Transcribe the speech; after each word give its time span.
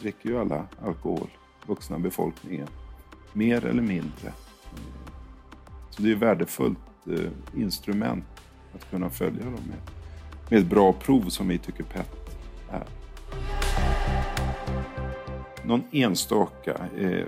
dricker 0.00 0.28
ju 0.28 0.38
alla 0.38 0.66
alkohol, 0.84 1.28
vuxna 1.66 1.98
befolkningen. 1.98 2.68
Mer 3.32 3.66
eller 3.66 3.82
mindre. 3.82 4.32
Så 5.90 6.02
det 6.02 6.10
är 6.10 6.12
ett 6.12 6.22
värdefullt 6.22 6.78
eh, 7.06 7.60
instrument 7.60 8.24
att 8.74 8.90
kunna 8.90 9.10
följa 9.10 9.44
dem 9.44 9.52
med. 9.52 9.78
Med 10.50 10.60
ett 10.60 10.66
bra 10.66 10.92
prov 10.92 11.28
som 11.28 11.48
vi 11.48 11.58
tycker 11.58 11.84
PET 11.84 12.38
är. 12.70 12.86
Någon 15.64 15.82
enstaka 15.92 16.76
eh, 16.98 17.26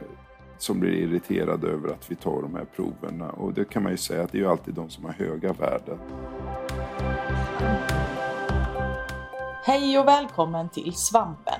som 0.58 0.80
blir 0.80 0.92
irriterad 0.92 1.64
över 1.64 1.88
att 1.88 2.10
vi 2.10 2.14
tar 2.14 2.42
de 2.42 2.54
här 2.54 2.64
proverna. 2.76 3.30
Och 3.30 3.54
det 3.54 3.64
kan 3.64 3.82
man 3.82 3.92
ju 3.92 3.98
säga 3.98 4.22
att 4.22 4.32
det 4.32 4.38
är 4.38 4.42
ju 4.42 4.48
alltid 4.48 4.74
de 4.74 4.90
som 4.90 5.04
har 5.04 5.12
höga 5.12 5.52
värden. 5.52 5.98
Hej 9.64 9.98
och 9.98 10.08
välkommen 10.08 10.68
till 10.68 10.92
Svampen. 10.94 11.59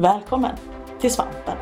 Välkommen 0.00 0.56
till 1.00 1.12
Svampen! 1.12 1.56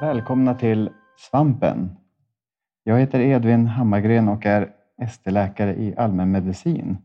Välkomna 0.00 0.54
till 0.54 0.90
Svampen. 1.16 1.96
Jag 2.84 2.98
heter 2.98 3.20
Edvin 3.20 3.66
Hammargren 3.66 4.28
och 4.28 4.46
är 4.46 4.72
ST-läkare 5.02 5.74
i 5.74 5.96
allmänmedicin 5.96 6.98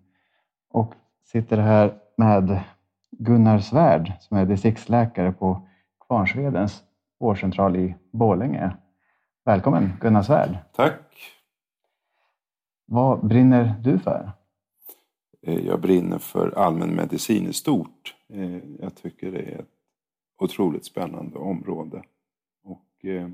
och 0.70 0.94
sitter 1.24 1.58
här 1.58 1.94
med 2.18 2.60
Gunnar 3.12 3.60
Svärd 3.60 4.12
som 4.20 4.38
är 4.38 4.46
distriktsläkare 4.46 5.32
på 5.32 5.68
Kvarnsvedens 6.08 6.84
vårdcentral 7.20 7.76
i 7.76 7.96
Borlänge. 8.12 8.76
Välkommen 9.46 9.94
Gunnar 10.02 10.22
Svärd! 10.22 10.58
Tack! 10.76 11.02
Vad 12.86 13.28
brinner 13.28 13.76
du 13.82 14.00
för? 14.00 14.32
Eh, 15.48 15.66
jag 15.66 15.82
brinner 15.82 16.20
för 16.20 16.58
allmänmedicin 16.58 17.48
i 17.48 17.54
stort. 17.54 18.16
Eh, 18.28 18.58
jag 18.80 18.96
tycker 18.96 19.32
det 19.32 19.40
är 19.40 19.60
ett 19.60 19.70
otroligt 20.38 20.86
spännande 20.86 21.40
område. 21.40 22.04
Och 22.64 23.06
eh, 23.06 23.30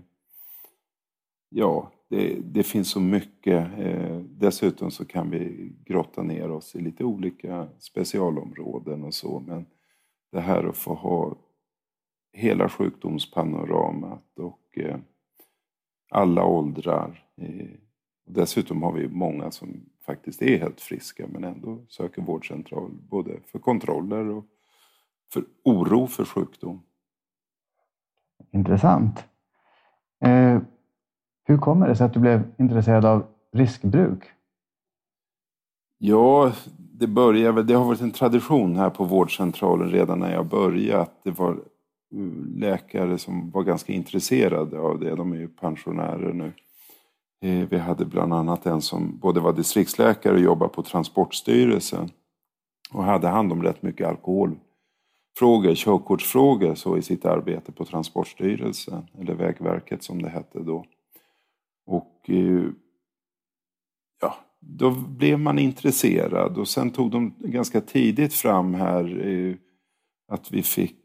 ja, 1.50 1.92
det, 2.09 2.39
det 2.44 2.64
finns 2.64 2.89
så 2.89 3.00
mycket. 3.00 3.67
Dessutom 4.39 4.92
så 4.92 5.06
kan 5.06 5.30
vi 5.30 5.72
grotta 5.86 6.23
ner 6.23 6.52
oss 6.52 6.76
i 6.76 6.82
lite 6.82 7.04
olika 7.04 7.67
specialområden 7.80 9.04
och 9.04 9.14
så. 9.14 9.44
Men 9.48 9.66
det 10.32 10.39
här 10.39 10.64
att 10.64 10.78
få 10.78 10.94
ha 10.94 11.36
hela 12.34 12.70
sjukdomspanoramat 12.70 14.39
och 14.39 14.80
alla 16.09 16.45
åldrar. 16.45 17.26
Dessutom 18.34 18.84
har 18.84 18.92
vi 18.92 19.08
många 19.08 19.52
som 19.52 19.82
faktiskt 20.06 20.42
är 20.42 20.58
helt 20.58 20.82
friska 20.82 21.26
men 21.28 21.44
ändå 21.44 21.80
söker 21.88 22.22
vårdcentral 22.22 22.92
både 23.10 23.40
för 23.46 23.60
kontroller 23.60 24.30
och 24.30 24.46
för 25.34 25.44
oro 25.64 26.08
för 26.08 26.26
sjukdom. 26.26 26.82
Intressant. 28.52 29.26
Eh, 30.23 30.61
hur 31.44 31.58
kommer 31.58 31.88
det 31.88 31.95
sig 31.95 32.05
att 32.05 32.14
du 32.14 32.20
blev 32.20 32.44
intresserad 32.58 33.05
av 33.05 33.26
riskbruk? 33.52 34.23
Ja, 35.98 36.52
det 36.78 37.08
började 37.08 37.64
Det 37.64 37.73
har 37.73 37.86
varit 37.86 38.02
en 38.02 38.11
tradition 38.11 38.76
här 38.76 38.89
på 38.89 39.04
vårdcentralen 39.04 39.89
redan 39.89 40.20
när 40.20 40.34
jag 40.34 40.45
började. 40.45 41.02
Att 41.02 41.23
det 41.23 41.32
var 41.32 41.64
läkare 42.55 43.17
som 43.17 43.52
var 43.52 43.64
ganska 43.64 43.94
intresserade 43.94 44.80
av 44.80 45.00
det. 45.00 45.16
De 45.16 45.34
är 45.34 45.38
ju 45.38 45.48
pensionärer 45.48 46.34
nu. 46.34 46.52
Eh, 47.44 47.68
vi 47.70 47.78
hade 47.78 48.06
bland 48.06 48.34
annat 48.34 48.66
en 48.66 48.82
som 48.82 49.18
både 49.18 49.40
var 49.40 49.54
distriktsläkare 49.54 50.34
och 50.34 50.40
jobbade 50.40 50.74
på 50.74 50.84
Transportstyrelsen. 50.84 52.10
Och 52.92 53.04
hade 53.04 53.28
hand 53.28 53.52
om 53.52 53.64
rätt 53.64 53.82
mycket 53.82 54.08
alkoholfrågor, 54.08 55.76
körkortsfrågor 55.76 56.76
så 56.76 56.98
i 56.98 57.02
sitt 57.02 57.26
arbete 57.26 57.72
på 57.72 57.86
Transportstyrelsen, 57.86 59.08
eller 59.20 59.34
Vägverket 59.34 60.04
som 60.04 60.22
det 60.22 60.30
hette 60.30 60.60
då. 60.60 60.86
Och 61.86 62.30
eh, 62.30 62.66
ja, 64.22 64.36
då 64.60 64.92
blev 64.92 65.40
man 65.40 65.60
intresserad. 65.60 66.58
Och 66.58 66.68
sen 66.68 66.90
tog 66.90 67.12
de 67.12 67.34
ganska 67.40 67.82
tidigt 67.82 68.34
fram 68.34 68.73
här 68.73 69.28
eh, 69.28 69.56
att 70.28 70.52
vi 70.52 70.64
fick 70.64 70.98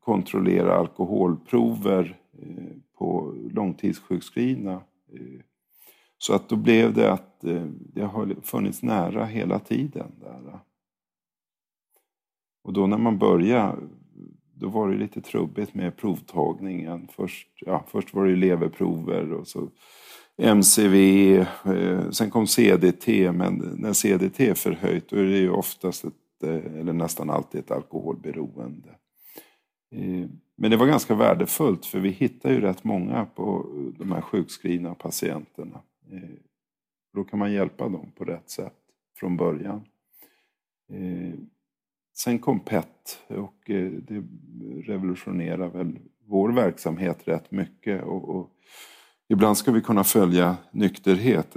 kontrollera 0.00 0.74
alkoholprover 0.74 2.18
på 2.98 3.34
långtidssjukskrivna. 3.50 4.80
Eh, 5.12 5.40
så 6.18 6.34
att 6.34 6.48
då 6.48 6.56
blev 6.56 6.94
det 6.94 7.12
att 7.12 7.44
eh, 7.44 7.66
det 7.66 8.02
har 8.02 8.36
funnits 8.42 8.82
nära 8.82 9.24
hela 9.24 9.58
tiden. 9.58 10.12
Där. 10.20 10.58
Och 12.64 12.72
då 12.72 12.86
när 12.86 12.98
man 12.98 13.18
började, 13.18 13.76
då 14.54 14.68
var 14.68 14.88
det 14.88 14.96
lite 14.96 15.20
trubbigt 15.20 15.74
med 15.74 15.96
provtagningen. 15.96 17.08
Först, 17.12 17.48
ja, 17.60 17.84
först 17.88 18.14
var 18.14 18.26
det 18.26 18.36
leverprover 18.36 19.32
och 19.32 19.48
så 19.48 19.68
MCV, 20.36 21.36
eh, 21.64 22.10
sen 22.10 22.30
kom 22.30 22.46
CDT, 22.46 23.32
men 23.32 23.74
när 23.78 23.92
CDT 23.92 24.40
är 24.40 24.54
förhöjt 24.54 25.08
då 25.08 25.16
är 25.16 25.24
det 25.24 25.38
ju 25.38 25.50
oftast 25.50 26.04
ett, 26.04 26.42
eller 26.42 26.92
nästan 26.92 27.30
alltid 27.30 27.60
ett 27.60 27.70
alkoholberoende. 27.70 28.88
Eh, 29.92 30.28
men 30.56 30.70
det 30.70 30.76
var 30.76 30.86
ganska 30.86 31.14
värdefullt 31.14 31.86
för 31.86 32.00
vi 32.00 32.10
hittade 32.10 32.54
ju 32.54 32.60
rätt 32.60 32.84
många 32.84 33.24
på 33.24 33.66
de 33.98 34.12
här 34.12 34.20
sjukskrivna 34.20 34.94
patienterna. 34.94 35.80
Eh, 36.10 36.30
då 37.14 37.24
kan 37.24 37.38
man 37.38 37.52
hjälpa 37.52 37.88
dem 37.88 38.12
på 38.16 38.24
rätt 38.24 38.50
sätt 38.50 38.76
från 39.16 39.36
början. 39.36 39.84
Eh, 40.92 41.34
sen 42.16 42.38
kom 42.38 42.60
PET 42.60 43.18
och 43.28 43.56
det 44.02 44.22
revolutionerar 44.84 45.68
väl 45.68 45.98
vår 46.26 46.52
verksamhet 46.52 47.28
rätt 47.28 47.50
mycket. 47.50 48.02
Och, 48.02 48.50
ibland 49.28 49.56
ska 49.56 49.72
vi 49.72 49.80
kunna 49.80 50.04
följa 50.04 50.56
nykterhet. 50.70 51.56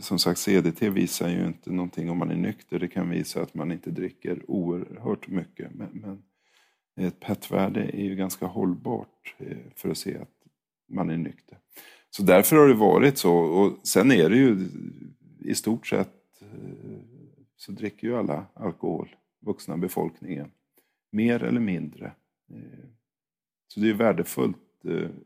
som 0.00 0.18
sagt, 0.18 0.38
CDT 0.38 0.90
visar 0.90 1.28
ju 1.28 1.46
inte 1.46 1.72
någonting 1.72 2.10
om 2.10 2.18
man 2.18 2.30
är 2.30 2.36
nykter. 2.36 2.78
Det 2.78 2.88
kan 2.88 3.10
visa 3.10 3.42
att 3.42 3.54
man 3.54 3.72
inte 3.72 3.90
dricker 3.90 4.50
oerhört 4.50 5.28
mycket. 5.28 5.74
men 5.74 6.22
ett 6.96 7.20
PET-värde 7.20 7.80
är 7.80 8.04
ju 8.04 8.14
ganska 8.14 8.46
hållbart 8.46 9.34
eh, 9.38 9.56
för 9.76 9.90
att 9.90 9.98
se 9.98 10.18
att 10.18 10.46
man 10.88 11.10
är 11.10 11.16
nykter. 11.16 11.58
Så 12.10 12.22
därför 12.22 12.56
har 12.56 12.68
det 12.68 12.74
varit 12.74 13.18
så. 13.18 13.34
Och 13.34 13.86
sen 13.86 14.12
är 14.12 14.30
det 14.30 14.36
ju 14.36 14.68
i 15.38 15.54
stort 15.54 15.86
sett 15.86 16.42
eh, 16.42 16.98
så 17.56 17.72
dricker 17.72 18.08
ju 18.08 18.16
alla 18.16 18.46
alkohol, 18.54 19.16
vuxna 19.40 19.76
befolkningen. 19.76 20.50
Mer 21.10 21.42
eller 21.42 21.60
mindre. 21.60 22.12
Eh, 22.50 22.88
så 23.68 23.80
det 23.80 23.88
är 23.88 23.94
ett 23.94 24.00
värdefullt 24.00 24.58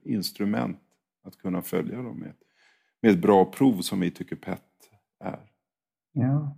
instrument 0.03 0.81
att 1.23 1.39
kunna 1.39 1.63
följa 1.63 1.97
dem 1.97 2.19
med. 2.19 2.33
Med 3.01 3.13
ett 3.13 3.19
bra 3.19 3.45
prov 3.45 3.81
som 3.81 4.01
vi 4.01 4.11
tycker 4.11 4.37
PET 4.37 4.63
är. 5.21 5.41
Ja. 6.13 6.57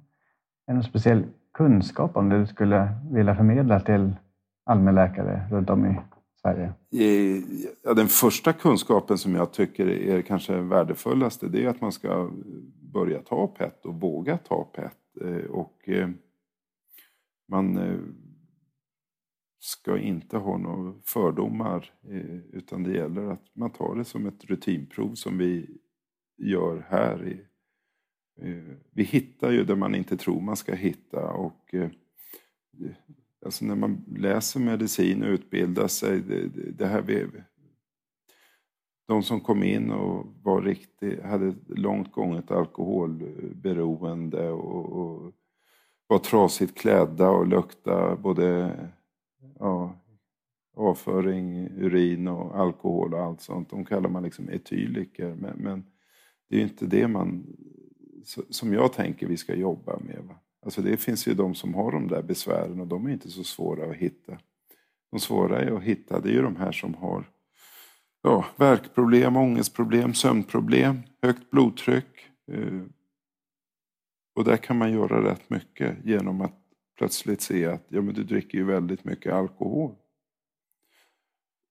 Är 0.67 0.73
det 0.73 0.75
någon 0.75 0.85
speciell 0.85 1.25
kunskap 1.53 2.17
om 2.17 2.29
det 2.29 2.39
du 2.39 2.47
skulle 2.47 2.95
vilja 3.11 3.37
förmedla 3.37 3.81
till 3.81 4.15
allmänläkare 4.71 5.49
runt 5.51 5.71
om 5.71 5.87
i 5.87 6.01
Sverige? 6.43 6.73
Ja, 7.83 7.95
den 7.95 8.09
första 8.09 8.53
kunskapen 8.53 9.19
som 9.19 9.35
jag 9.35 9.53
tycker 9.53 9.89
är 9.89 10.23
kanske 10.23 10.61
värdefullaste 10.61 11.49
det 11.49 11.65
är 11.65 11.69
att 11.69 11.81
man 11.81 11.93
ska 11.93 12.31
börja 12.93 13.23
ta 13.23 13.47
PET 13.47 13.87
och 13.87 14.01
våga 14.01 14.39
ta 14.39 14.65
PET. 14.65 14.97
Eh, 15.21 15.51
och 15.51 15.89
eh, 15.89 16.09
man 17.49 17.79
eh, 17.79 17.99
ska 19.59 19.99
inte 19.99 20.37
ha 20.37 20.59
några 20.59 20.95
fördomar 21.05 21.93
utan 22.53 22.83
det 22.83 22.93
gäller 22.93 23.23
att 23.23 23.45
man 23.55 23.71
tar 23.71 23.95
det 23.95 24.05
som 24.05 24.27
ett 24.27 24.45
rutinprov 24.45 25.15
som 25.15 25.39
vi 25.39 25.79
gör 26.39 26.87
här. 26.89 27.47
Vi 28.93 29.03
hittar 29.03 29.51
ju 29.51 29.65
där 29.65 29.77
man 29.77 29.95
inte 29.95 30.17
tror 30.17 30.41
man 30.41 30.57
ska 30.57 30.75
hitta 30.75 31.31
och 31.31 31.75
Alltså 33.45 33.65
när 33.65 33.75
man 33.75 34.05
läser 34.17 34.61
medicin 34.61 35.23
och 35.23 35.29
utbildar 35.29 35.89
sig, 35.89 36.21
det, 36.21 36.49
det 36.79 36.87
här 36.87 37.03
de 39.11 39.23
som 39.23 39.41
kom 39.41 39.63
in 39.63 39.91
och 39.91 40.27
var 40.43 40.63
riktigt, 40.63 41.23
hade 41.23 41.55
långt 41.69 42.13
gånget 42.13 42.51
alkoholberoende 42.51 44.51
och, 44.51 44.93
och 44.93 45.33
var 46.07 46.19
trasigt 46.19 46.79
klädda 46.79 47.31
och 47.31 47.47
lukta 47.47 48.17
både 48.17 48.77
ja, 49.59 49.95
avföring, 50.77 51.69
urin 51.77 52.29
och 52.29 52.59
alkohol 52.59 53.15
och 53.15 53.21
allt 53.21 53.41
sånt. 53.41 53.71
De 53.71 53.85
kallar 53.85 54.11
man 54.11 54.23
liksom 54.23 54.49
etyliker. 54.49 55.35
Men, 55.35 55.57
men 55.57 55.85
det 56.49 56.57
är 56.57 56.59
ju 56.59 56.65
inte 56.65 56.87
det 56.87 57.09
man, 57.09 57.47
som 58.51 58.73
jag 58.73 58.93
tänker 58.93 59.27
vi 59.27 59.37
ska 59.37 59.55
jobba 59.55 59.99
med. 59.99 60.19
Va? 60.29 60.35
Alltså 60.63 60.83
det 60.83 60.97
finns 60.97 61.29
ju 61.29 61.35
de 61.35 61.55
som 61.55 61.75
har 61.75 61.93
de 61.93 62.09
där 62.09 62.23
besvären 62.23 62.81
och 62.81 62.87
de 62.87 63.07
är 63.07 63.11
inte 63.11 63.31
så 63.31 63.45
svåra 63.45 63.91
att 63.91 63.97
hitta. 63.97 64.39
De 65.11 65.21
svåra 65.21 65.61
är 65.61 65.73
att 65.73 65.83
hitta, 65.83 66.21
det 66.21 66.29
är 66.29 66.33
ju 66.33 66.43
de 66.43 66.57
här 66.57 66.73
som 66.73 66.95
har 66.95 67.25
ja, 68.23 68.47
värkproblem, 68.57 69.37
ångestproblem, 69.37 70.15
sömnproblem, 70.15 71.03
högt 71.23 71.51
blodtryck. 71.51 72.27
Eh, 72.53 72.83
och 74.35 74.45
där 74.45 74.57
kan 74.57 74.79
man 74.79 74.93
göra 74.93 75.31
rätt 75.31 75.51
mycket 75.51 75.97
genom 76.05 76.41
att 76.41 76.61
plötsligt 76.99 77.41
se 77.41 77.67
att 77.67 77.85
ja, 77.89 78.01
men 78.01 78.15
du 78.15 78.25
dricker 78.25 78.59
ju 78.59 78.65
väldigt 78.65 79.05
mycket 79.05 79.33
alkohol. 79.33 79.95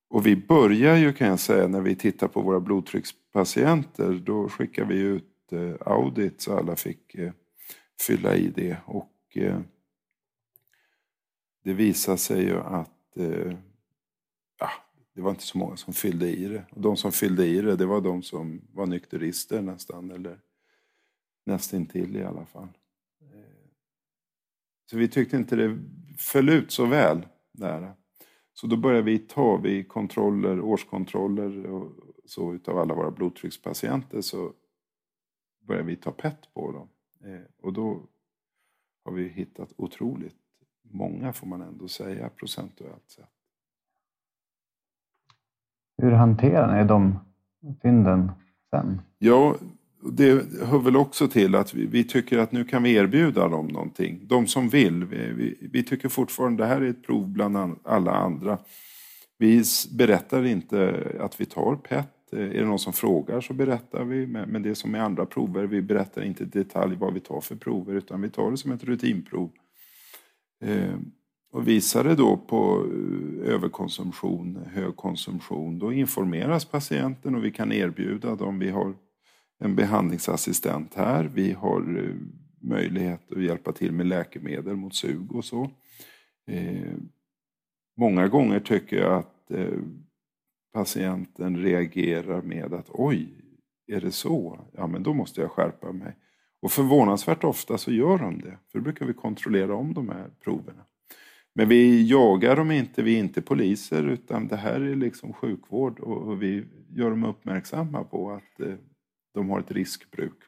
Och 0.10 0.26
vi 0.26 0.36
börjar 0.36 0.96
ju 0.96 1.14
kan 1.14 1.28
jag 1.28 1.40
säga 1.40 1.68
när 1.68 1.82
vi 1.82 1.96
tittar 1.96 2.28
på 2.28 2.42
våra 2.42 2.60
blodtryckspatienter. 2.60 4.14
Då 4.14 4.50
skickar 4.50 4.86
vi 4.86 5.00
ut 5.00 5.52
eh, 5.52 5.60
audits 5.60 5.88
audit 5.88 6.42
så 6.42 6.58
alla 6.58 6.76
fick 6.76 7.16
eh, 7.16 7.32
fylla 8.02 8.36
i 8.36 8.48
det. 8.48 8.78
Och 8.86 9.38
eh, 9.38 9.60
det 11.64 11.74
visade 11.74 12.18
sig 12.18 12.44
ju 12.44 12.60
att 12.60 13.18
eh, 13.18 13.58
ja, 14.60 14.70
det 15.14 15.22
var 15.22 15.32
inte 15.32 15.44
så 15.44 15.58
många 15.58 15.78
som 15.78 15.94
fyllde 15.94 16.30
i 16.30 16.46
det. 16.46 16.66
Och 16.72 16.82
de 16.82 16.98
som 16.98 17.12
fyllde 17.12 17.48
i 17.48 17.62
det, 17.62 17.76
det 17.76 17.86
var 17.86 18.02
de 18.02 18.24
som 18.24 18.62
var 18.74 18.86
nykterister 18.86 19.62
nästan. 19.62 20.12
Eller 20.12 20.40
nästintill 21.44 22.16
i 22.16 22.24
alla 22.24 22.46
fall. 22.46 22.68
Eh, 23.22 23.70
så 24.86 24.98
vi 24.98 25.08
tyckte 25.08 25.38
inte 25.38 25.56
det 25.56 25.80
föll 26.18 26.50
ut 26.50 26.72
så 26.72 26.86
väl 26.86 27.28
där. 27.52 27.94
Så 28.54 28.68
då 28.68 28.78
började 28.78 29.04
vi 29.04 29.20
ta 29.20 29.58
vid 29.58 29.88
kontroller, 29.88 30.60
årskontroller 30.60 31.66
och 31.66 31.92
så 32.26 32.54
utav 32.54 32.78
alla 32.78 32.94
våra 32.94 33.12
blodtryckspatienter 33.12 34.22
så 34.22 34.54
började 35.60 35.88
vi 35.88 35.96
ta 35.96 36.12
PET 36.12 36.54
på 36.54 36.72
dem. 36.72 36.90
Eh, 37.24 37.42
och 37.62 37.74
då 37.74 38.02
har 39.06 39.12
vi 39.12 39.28
hittat 39.28 39.74
otroligt 39.78 40.36
många 40.92 41.34
får 41.34 41.48
man 41.48 41.62
ändå 41.62 41.88
säga 41.88 42.30
procentuellt 42.30 43.10
sett. 43.10 43.30
Hur 45.98 46.12
hanterar 46.12 46.82
ni 46.82 46.88
de 46.88 47.20
fynden 47.82 48.32
sen? 48.70 49.02
Ja, 49.18 49.56
det 50.02 50.46
hör 50.62 50.80
väl 50.80 50.96
också 50.96 51.28
till 51.28 51.56
att 51.56 51.74
vi, 51.74 51.86
vi, 51.86 52.04
tycker 52.04 52.38
att 52.38 52.52
nu 52.52 52.66
kan 52.66 52.84
vi 52.84 52.94
erbjuda 52.94 53.48
dem 53.48 53.68
någonting. 53.68 54.28
De 54.28 54.48
som 54.48 54.70
vill. 54.70 55.06
Vi, 55.06 55.34
vi, 55.34 55.70
vi 55.72 55.84
tycker 55.84 56.10
fortfarande 56.10 56.64
att 56.64 56.70
det 56.70 56.76
här 56.76 56.82
är 56.82 56.90
ett 56.90 57.04
prov 57.04 57.28
bland 57.28 57.80
alla 57.84 58.12
andra. 58.12 58.58
Vi 59.38 59.64
berättar 59.98 60.46
inte 60.46 61.08
att 61.20 61.42
vi 61.42 61.46
tar 61.46 61.76
PET. 61.76 62.19
Eh, 62.34 62.40
är 62.40 62.54
det 62.54 62.66
någon 62.66 62.80
som 62.80 62.94
frågar 62.94 63.42
så 63.42 63.54
berättar 63.54 64.04
vi. 64.04 64.28
Men 64.28 64.64
det 64.64 64.70
är 64.70 64.74
som 64.74 64.92
med 64.92 65.04
andra 65.04 65.26
prover, 65.26 65.64
vi 65.64 65.82
berättar 65.82 66.22
inte 66.22 66.44
i 66.44 66.46
detalj 66.46 66.96
vad 66.96 67.14
vi 67.14 67.20
tar 67.20 67.42
för 67.42 67.56
prover 67.56 67.96
utan 67.96 68.22
vi 68.22 68.30
tar 68.30 68.52
det 68.52 68.58
som 68.58 68.72
ett 68.72 68.84
rutinprov. 68.84 69.52
Eh, 70.62 70.96
och 71.52 71.68
visar 71.68 72.04
det 72.04 72.16
då 72.16 72.38
på 72.38 72.86
eh, 72.86 73.54
överkonsumtion, 73.54 74.60
hög 74.74 74.96
konsumtion, 74.96 75.80
då 75.80 75.94
informeras 75.94 76.66
patienten 76.66 77.36
och 77.36 77.46
vi 77.46 77.52
kan 77.52 77.72
erbjuda 77.72 78.36
dem. 78.36 78.60
Vi 78.60 78.70
har 78.70 78.94
en 79.60 79.76
behandlingsassistent 79.76 80.96
här. 80.96 81.32
Vi 81.34 81.52
har 81.52 82.14
möjlighet 82.62 83.32
att 83.32 83.44
hjälpa 83.44 83.72
till 83.72 83.92
med 83.92 84.06
läkemedel 84.06 84.76
mot 84.76 84.96
sug 84.96 85.36
och 85.36 85.46
så. 85.46 85.70
Många 87.98 88.28
gånger 88.28 88.60
tycker 88.60 88.98
jag 88.98 89.18
att 89.18 89.52
patienten 90.74 91.58
reagerar 91.58 92.42
med 92.42 92.74
att 92.74 92.90
oj, 92.90 93.30
är 93.88 94.02
det 94.02 94.12
så? 94.12 94.60
Ja, 94.74 94.88
men 94.88 95.04
då 95.04 95.14
måste 95.14 95.42
jag 95.42 95.52
skärpa 95.52 95.92
mig. 95.92 96.16
Och 96.62 96.72
förvånansvärt 96.72 97.44
ofta 97.44 97.78
så 97.78 97.92
gör 97.92 98.18
de 98.18 98.42
det, 98.42 98.58
för 98.72 98.80
då 98.80 98.84
brukar 98.84 99.06
vi 99.06 99.14
kontrollera 99.14 99.76
om 99.76 99.94
de 99.94 100.10
här 100.10 100.30
proverna. 100.44 100.86
Men 101.54 101.70
vi 101.70 102.10
jagar 102.10 102.56
dem 102.56 102.72
inte, 102.72 103.02
vi 103.02 103.16
är 103.16 103.20
inte 103.20 103.42
poliser, 103.42 104.04
utan 104.04 104.48
det 104.48 104.56
här 104.56 104.82
är 104.82 104.96
liksom 104.96 105.34
sjukvård 105.34 106.00
och 106.00 106.44
vi 106.44 106.66
gör 106.90 107.10
dem 107.10 107.24
uppmärksamma 107.24 108.04
på 108.04 108.32
att 108.32 108.60
eh, 108.60 108.76
de 109.34 109.50
har 109.50 109.60
ett 109.60 109.72
riskbruk. 109.72 110.44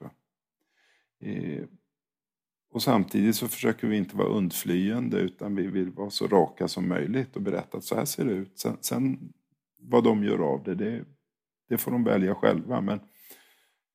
Eh, 1.24 1.64
och 2.74 2.84
samtidigt 2.84 3.36
så 3.36 3.48
försöker 3.48 3.88
vi 3.88 3.98
inte 3.98 4.18
vara 4.18 4.28
undflyende 4.28 5.20
utan 5.20 5.56
vi 5.56 5.68
vill 5.68 5.90
vara 5.90 6.10
så 6.10 6.28
raka 6.28 6.68
som 6.68 6.88
möjligt 6.88 7.36
och 7.36 7.42
berätta 7.42 7.78
att 7.78 7.84
så 7.84 7.96
här 7.96 8.06
ser 8.06 8.26
det 8.26 8.32
ut. 8.32 8.60
Sen, 8.60 8.78
sen 8.82 9.34
vad 9.81 10.04
de 10.04 10.24
gör 10.24 10.39
av 10.54 10.63
det, 10.63 10.75
det, 10.75 11.04
det 11.69 11.78
får 11.78 11.92
de 11.92 12.04
välja 12.04 12.36
själva. 12.36 12.81
Men 12.81 13.00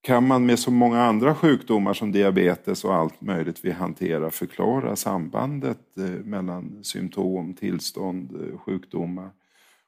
kan 0.06 0.26
man 0.26 0.46
med 0.46 0.58
så 0.58 0.70
många 0.70 1.02
andra 1.02 1.34
sjukdomar 1.34 1.94
som 1.94 2.12
diabetes 2.12 2.84
och 2.84 2.94
allt 2.94 3.20
möjligt 3.20 3.64
vi 3.64 3.70
hanterar 3.70 4.30
förklara 4.30 4.96
sambandet 4.96 5.98
eh, 5.98 6.04
mellan 6.04 6.84
symptom, 6.84 7.54
tillstånd, 7.54 8.32
eh, 8.32 8.58
sjukdomar 8.58 9.30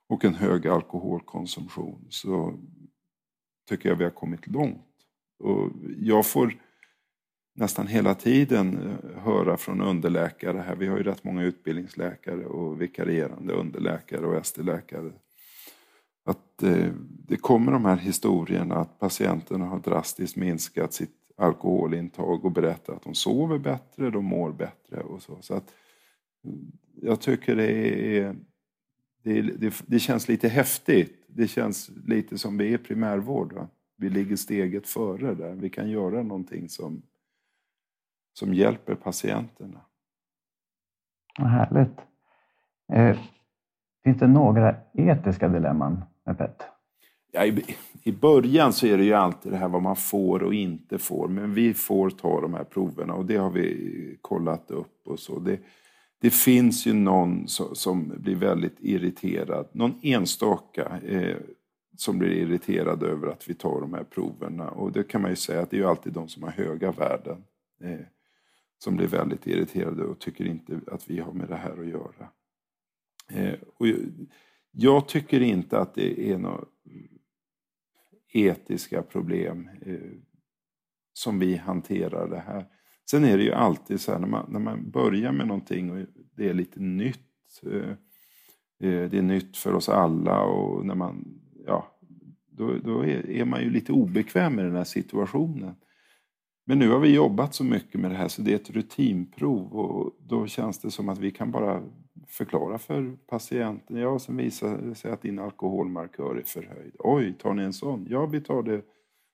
och 0.08 0.24
en 0.24 0.34
hög 0.34 0.66
alkoholkonsumtion 0.66 2.06
så 2.08 2.54
tycker 3.68 3.88
jag 3.88 3.96
vi 3.96 4.04
har 4.04 4.10
kommit 4.10 4.46
långt. 4.46 4.84
Och 5.38 5.70
jag 5.98 6.26
får 6.26 6.54
nästan 7.54 7.86
hela 7.86 8.14
tiden 8.14 8.78
eh, 8.78 9.22
höra 9.22 9.56
från 9.56 9.80
underläkare 9.80 10.58
här, 10.58 10.76
vi 10.76 10.86
har 10.86 10.96
ju 10.96 11.02
rätt 11.02 11.24
många 11.24 11.42
utbildningsläkare 11.42 12.46
och 12.46 12.80
vikarierande 12.80 13.52
underläkare 13.52 14.26
och 14.26 14.36
ST-läkare, 14.36 15.12
att 16.28 16.62
eh, 16.62 16.92
det 17.28 17.36
kommer 17.36 17.72
de 17.72 17.84
här 17.84 17.96
historierna 17.96 18.74
att 18.74 18.98
patienterna 18.98 19.66
har 19.66 19.78
drastiskt 19.78 20.36
minskat 20.36 20.92
sitt 20.92 21.14
alkoholintag 21.36 22.44
och 22.44 22.52
berättar 22.52 22.92
att 22.92 23.02
de 23.02 23.14
sover 23.14 23.58
bättre, 23.58 24.10
de 24.10 24.24
mår 24.24 24.52
bättre 24.52 25.00
och 25.00 25.22
så. 25.22 25.38
så 25.40 25.54
att, 25.54 25.74
mm, 26.44 26.72
jag 27.02 27.20
tycker 27.20 27.56
det 27.56 27.72
är 28.18 28.36
det, 29.22 29.42
det, 29.42 29.82
det, 29.86 29.98
känns 29.98 30.28
lite 30.28 30.48
häftigt. 30.48 31.24
Det 31.26 31.48
känns 31.48 31.90
lite 32.06 32.38
som 32.38 32.58
vi 32.58 32.74
är 32.74 32.78
primärvård. 32.78 33.52
Va? 33.52 33.68
vi 33.98 34.10
ligger 34.10 34.36
steget 34.36 34.88
före 34.88 35.34
där. 35.34 35.54
Vi 35.54 35.70
kan 35.70 35.90
göra 35.90 36.22
någonting 36.22 36.68
som, 36.68 37.02
som 38.32 38.54
hjälper 38.54 38.94
patienterna. 38.94 39.80
Vad 41.38 41.48
härligt. 41.48 41.98
Eh, 42.92 43.18
finns 44.04 44.18
det 44.18 44.26
några 44.26 44.76
etiska 44.92 45.48
dilemman 45.48 46.04
med 46.28 46.38
PET? 46.38 46.62
Ja, 47.32 47.46
i, 47.46 47.76
I 48.02 48.12
början 48.12 48.72
så 48.72 48.86
är 48.86 48.98
det 48.98 49.04
ju 49.04 49.14
alltid 49.14 49.52
det 49.52 49.58
här 49.58 49.68
vad 49.68 49.82
man 49.82 49.96
får 49.96 50.42
och 50.42 50.54
inte 50.54 50.98
får. 50.98 51.28
Men 51.28 51.54
vi 51.54 51.74
får 51.74 52.10
ta 52.10 52.40
de 52.40 52.54
här 52.54 52.64
proverna 52.64 53.14
och 53.14 53.26
det 53.26 53.36
har 53.36 53.50
vi 53.50 54.18
kollat 54.20 54.70
upp 54.70 55.00
och 55.04 55.18
så. 55.18 55.38
Det, 55.38 55.60
det 56.20 56.30
finns 56.30 56.86
ju 56.86 56.92
någon 56.92 57.48
som, 57.48 57.74
som 57.74 58.12
blir 58.16 58.36
väldigt 58.36 58.76
irriterad. 58.78 59.68
Någon 59.72 60.00
enstaka 60.02 60.98
eh, 61.06 61.36
som 61.96 62.18
blir 62.18 62.30
irriterad 62.30 63.02
över 63.02 63.28
att 63.28 63.48
vi 63.48 63.54
tar 63.54 63.80
de 63.80 63.94
här 63.94 64.04
proverna. 64.04 64.70
Och 64.70 64.92
det 64.92 65.04
kan 65.04 65.22
man 65.22 65.30
ju 65.30 65.36
säga 65.36 65.60
att 65.60 65.70
det 65.70 65.76
är 65.76 65.80
ju 65.80 65.88
alltid 65.88 66.12
de 66.12 66.28
som 66.28 66.42
har 66.42 66.50
höga 66.50 66.92
värden 66.92 67.44
eh, 67.80 68.06
som 68.78 68.96
blir 68.96 69.06
väldigt 69.06 69.46
irriterade 69.46 70.04
och 70.04 70.18
tycker 70.18 70.46
inte 70.46 70.80
att 70.92 71.10
vi 71.10 71.20
har 71.20 71.32
med 71.32 71.48
det 71.48 71.56
här 71.56 71.80
att 71.80 71.88
göra. 71.88 72.28
Eh, 73.30 73.58
och 73.76 73.86
jag 74.72 75.08
tycker 75.08 75.40
inte 75.40 75.78
att 75.78 75.94
det 75.94 76.30
är 76.30 76.38
några 76.38 76.64
etiska 78.32 79.02
problem 79.02 79.70
eh, 79.86 80.10
som 81.12 81.38
vi 81.38 81.56
hanterar 81.56 82.28
det 82.28 82.40
här. 82.40 82.66
Sen 83.10 83.24
är 83.24 83.38
det 83.38 83.44
ju 83.44 83.52
alltid 83.52 84.00
så 84.00 84.12
här 84.12 84.18
när 84.18 84.28
man, 84.28 84.46
när 84.52 84.60
man 84.60 84.90
börjar 84.90 85.32
med 85.32 85.46
någonting 85.46 85.90
och 85.90 86.06
det 86.36 86.48
är 86.48 86.54
lite 86.54 86.80
nytt. 86.80 87.62
Eh, 87.62 87.90
eh, 88.88 89.10
det 89.10 89.18
är 89.18 89.22
nytt 89.22 89.56
för 89.56 89.74
oss 89.74 89.88
alla 89.88 90.42
och 90.42 90.86
när 90.86 90.94
man 90.94 91.40
ja, 91.66 91.98
då, 92.50 92.78
då 92.84 93.04
är, 93.04 93.44
man 93.44 93.62
ju 93.62 93.70
lite 93.70 93.92
obekväm 93.92 94.58
i 94.58 94.62
den 94.62 94.76
här 94.76 94.84
situationen. 94.84 95.74
Men 96.66 96.78
nu 96.78 96.90
har 96.90 96.98
vi 96.98 97.14
jobbat 97.14 97.54
så 97.54 97.64
mycket 97.64 98.00
med 98.00 98.10
det 98.10 98.16
här 98.16 98.28
så 98.28 98.42
det 98.42 98.52
är 98.52 98.56
ett 98.56 98.70
rutinprov 98.70 99.72
och 99.72 100.16
då 100.20 100.46
känns 100.46 100.78
det 100.78 100.90
som 100.90 101.08
att 101.08 101.18
vi 101.18 101.30
kan 101.30 101.50
bara 101.50 101.82
förklara 102.28 102.78
för 102.78 103.16
patienten. 103.26 103.96
Ja, 103.96 104.18
sen 104.18 104.36
visar 104.36 104.78
det 104.78 104.94
sig 104.94 105.10
att 105.10 105.22
din 105.22 105.38
alkoholmarkör 105.38 106.36
är 106.36 106.42
förhöjd. 106.42 106.92
Oj, 106.98 107.34
tar 107.38 107.54
ni 107.54 107.62
en 107.62 107.72
sån? 107.72 108.06
Ja, 108.10 108.26
vi 108.26 108.40
tar 108.40 108.62
det 108.62 108.82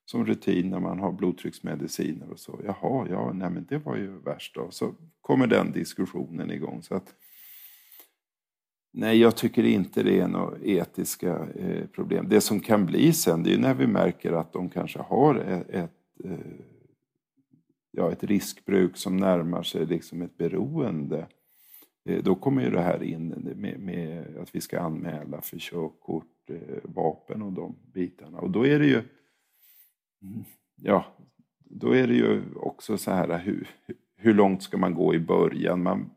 som 0.04 0.26
rutin 0.26 0.70
när 0.70 0.80
man 0.80 0.98
har 0.98 1.12
blodtrycksmediciner 1.12 2.30
och 2.30 2.38
så. 2.38 2.60
Jaha, 2.64 3.06
ja, 3.10 3.32
nej 3.32 3.50
men 3.50 3.66
det 3.68 3.78
var 3.78 3.96
ju 3.96 4.18
värst 4.18 4.54
då. 4.54 4.70
Så 4.70 4.94
kommer 5.20 5.46
den 5.46 5.72
diskussionen 5.72 6.50
igång. 6.50 6.82
Så 6.82 6.94
att 6.94 7.14
Nej, 8.96 9.18
jag 9.18 9.36
tycker 9.36 9.64
inte 9.64 10.02
det 10.02 10.20
är 10.20 10.28
några 10.28 10.58
etiska 10.62 11.48
eh, 11.54 11.86
problem. 11.86 12.28
Det 12.28 12.40
som 12.40 12.60
kan 12.60 12.86
bli 12.86 13.12
sen, 13.12 13.42
det 13.42 13.54
är 13.54 13.58
när 13.58 13.74
vi 13.74 13.86
märker 13.86 14.32
att 14.32 14.52
de 14.52 14.70
kanske 14.70 14.98
har 14.98 15.34
ett, 15.34 15.70
ett, 15.70 15.90
eh, 16.24 16.38
ja, 17.90 18.12
ett 18.12 18.24
riskbruk 18.24 18.96
som 18.96 19.16
närmar 19.16 19.62
sig 19.62 19.86
liksom 19.86 20.22
ett 20.22 20.38
beroende. 20.38 21.26
Eh, 22.04 22.22
då 22.22 22.34
kommer 22.34 22.62
ju 22.62 22.70
det 22.70 22.82
här 22.82 23.02
in 23.02 23.28
med, 23.56 23.80
med 23.80 24.36
att 24.36 24.54
vi 24.54 24.60
ska 24.60 24.80
anmäla 24.80 25.40
för 25.40 25.58
körkort, 25.58 26.50
eh, 26.50 26.78
vapen 26.82 27.42
och 27.42 27.52
de 27.52 27.76
bitarna. 27.92 28.38
Och 28.38 28.50
då 28.50 28.66
är 28.66 28.78
det 28.78 28.86
ju, 28.86 29.02
mm, 30.22 30.44
ja, 30.76 31.04
då 31.58 31.94
är 31.94 32.06
det 32.06 32.14
ju 32.14 32.42
också 32.56 32.98
så 32.98 33.10
här 33.10 33.38
hur, 33.38 33.68
hur 34.16 34.34
långt 34.34 34.62
ska 34.62 34.76
man 34.76 34.94
gå 34.94 35.14
i 35.14 35.18
början? 35.18 35.82
Man, 35.82 36.10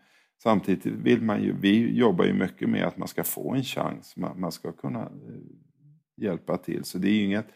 samtidigt 0.43 0.85
vill 0.85 1.21
man 1.21 1.43
ju, 1.43 1.55
vi 1.59 1.97
jobbar 1.97 2.25
ju 2.25 2.33
mycket 2.33 2.69
med 2.69 2.83
att 2.83 2.97
man 2.97 3.07
ska 3.07 3.23
få 3.23 3.53
en 3.53 3.63
chans, 3.63 4.17
man, 4.17 4.39
man 4.39 4.51
ska 4.51 4.71
kunna 4.71 5.01
eh, 5.01 5.41
hjälpa 6.15 6.57
till. 6.57 6.83
Så 6.83 6.97
det 6.97 7.07
är 7.07 7.13
ju 7.13 7.23
inget 7.23 7.47